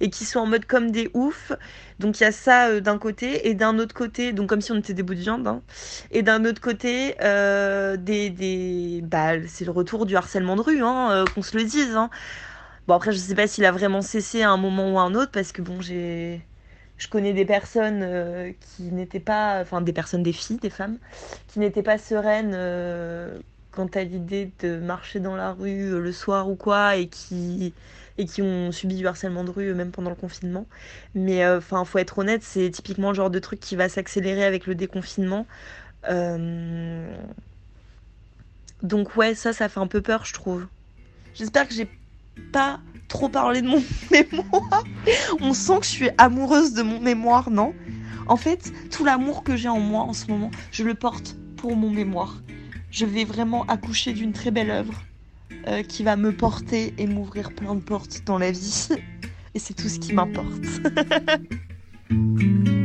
Et 0.00 0.10
qui 0.10 0.24
sont 0.24 0.40
en 0.40 0.46
mode 0.46 0.64
comme 0.64 0.90
des 0.90 1.08
oufs. 1.14 1.52
Donc 2.00 2.18
il 2.18 2.24
y 2.24 2.26
a 2.26 2.32
ça 2.32 2.66
euh, 2.66 2.80
d'un 2.80 2.98
côté, 2.98 3.48
et 3.48 3.54
d'un 3.54 3.78
autre 3.78 3.94
côté, 3.94 4.32
donc 4.32 4.48
comme 4.48 4.60
si 4.60 4.72
on 4.72 4.78
était 4.78 4.92
des 4.92 5.04
bouts 5.04 5.14
de 5.14 5.20
viande, 5.20 5.46
hein. 5.46 5.62
et 6.10 6.22
d'un 6.22 6.44
autre 6.46 6.60
côté, 6.60 7.14
des, 7.20 8.30
des... 8.30 9.00
Bah, 9.04 9.34
c'est 9.46 9.64
le 9.64 9.70
retour 9.70 10.04
du 10.06 10.16
harcèlement 10.16 10.56
de 10.56 10.62
rue, 10.62 10.82
hein, 10.82 11.24
qu'on 11.32 11.42
se 11.42 11.56
le 11.56 11.62
dise. 11.62 11.94
Hein. 11.94 12.10
Bon 12.88 12.94
après 12.94 13.12
je 13.12 13.18
sais 13.18 13.36
pas 13.36 13.46
s'il 13.46 13.64
a 13.64 13.72
vraiment 13.72 14.02
cessé 14.02 14.42
à 14.42 14.50
un 14.50 14.56
moment 14.56 14.92
ou 14.92 14.98
à 14.98 15.02
un 15.02 15.14
autre, 15.14 15.30
parce 15.30 15.52
que 15.52 15.62
bon 15.62 15.80
j'ai 15.80 16.44
je 16.98 17.08
connais 17.08 17.32
des 17.32 17.44
personnes 17.44 18.00
euh, 18.02 18.52
qui 18.60 18.84
n'étaient 18.84 19.20
pas, 19.20 19.60
enfin 19.60 19.80
des 19.80 19.92
personnes, 19.92 20.22
des 20.22 20.32
filles, 20.32 20.58
des 20.58 20.70
femmes, 20.70 20.98
qui 21.48 21.58
n'étaient 21.58 21.82
pas 21.82 21.98
sereines 21.98 22.52
euh, 22.54 23.38
quant 23.70 23.86
à 23.94 24.02
l'idée 24.02 24.50
de 24.60 24.78
marcher 24.78 25.20
dans 25.20 25.36
la 25.36 25.52
rue 25.52 25.92
euh, 25.92 26.00
le 26.00 26.12
soir 26.12 26.48
ou 26.48 26.54
quoi, 26.56 26.96
et 26.96 27.08
qui 27.08 27.74
et 28.18 28.24
qui 28.24 28.40
ont 28.40 28.72
subi 28.72 28.96
du 28.96 29.06
harcèlement 29.06 29.44
de 29.44 29.50
rue 29.50 29.74
même 29.74 29.90
pendant 29.90 30.08
le 30.08 30.16
confinement. 30.16 30.66
Mais 31.14 31.46
enfin, 31.46 31.84
faut 31.84 31.98
être 31.98 32.18
honnête, 32.18 32.42
c'est 32.42 32.70
typiquement 32.70 33.10
le 33.10 33.14
genre 33.14 33.28
de 33.28 33.38
truc 33.38 33.60
qui 33.60 33.76
va 33.76 33.90
s'accélérer 33.90 34.44
avec 34.44 34.66
le 34.66 34.74
déconfinement. 34.74 35.46
Donc 38.82 39.16
ouais, 39.16 39.34
ça, 39.34 39.52
ça 39.52 39.68
fait 39.68 39.80
un 39.80 39.86
peu 39.86 40.00
peur, 40.00 40.24
je 40.24 40.32
trouve. 40.32 40.66
J'espère 41.34 41.68
que 41.68 41.74
j'ai 41.74 41.90
pas 42.52 42.80
trop 43.08 43.28
parler 43.28 43.62
de 43.62 43.68
mon 43.68 43.82
mémoire. 44.10 44.84
On 45.40 45.52
sent 45.54 45.80
que 45.80 45.86
je 45.86 45.90
suis 45.90 46.10
amoureuse 46.18 46.72
de 46.74 46.82
mon 46.82 47.00
mémoire, 47.00 47.50
non? 47.50 47.74
En 48.28 48.36
fait, 48.36 48.72
tout 48.90 49.04
l'amour 49.04 49.44
que 49.44 49.56
j'ai 49.56 49.68
en 49.68 49.78
moi 49.78 50.02
en 50.02 50.12
ce 50.12 50.26
moment, 50.26 50.50
je 50.72 50.82
le 50.82 50.94
porte 50.94 51.36
pour 51.56 51.76
mon 51.76 51.90
mémoire. 51.90 52.42
Je 52.90 53.06
vais 53.06 53.24
vraiment 53.24 53.64
accoucher 53.66 54.12
d'une 54.12 54.32
très 54.32 54.50
belle 54.50 54.70
œuvre 54.70 55.02
euh, 55.68 55.82
qui 55.82 56.02
va 56.02 56.16
me 56.16 56.32
porter 56.32 56.94
et 56.98 57.06
m'ouvrir 57.06 57.52
plein 57.52 57.74
de 57.74 57.80
portes 57.80 58.22
dans 58.24 58.38
la 58.38 58.50
vie. 58.50 58.88
Et 59.54 59.58
c'est 59.58 59.74
tout 59.74 59.88
ce 59.88 59.98
qui 59.98 60.12
m'importe. 60.12 60.64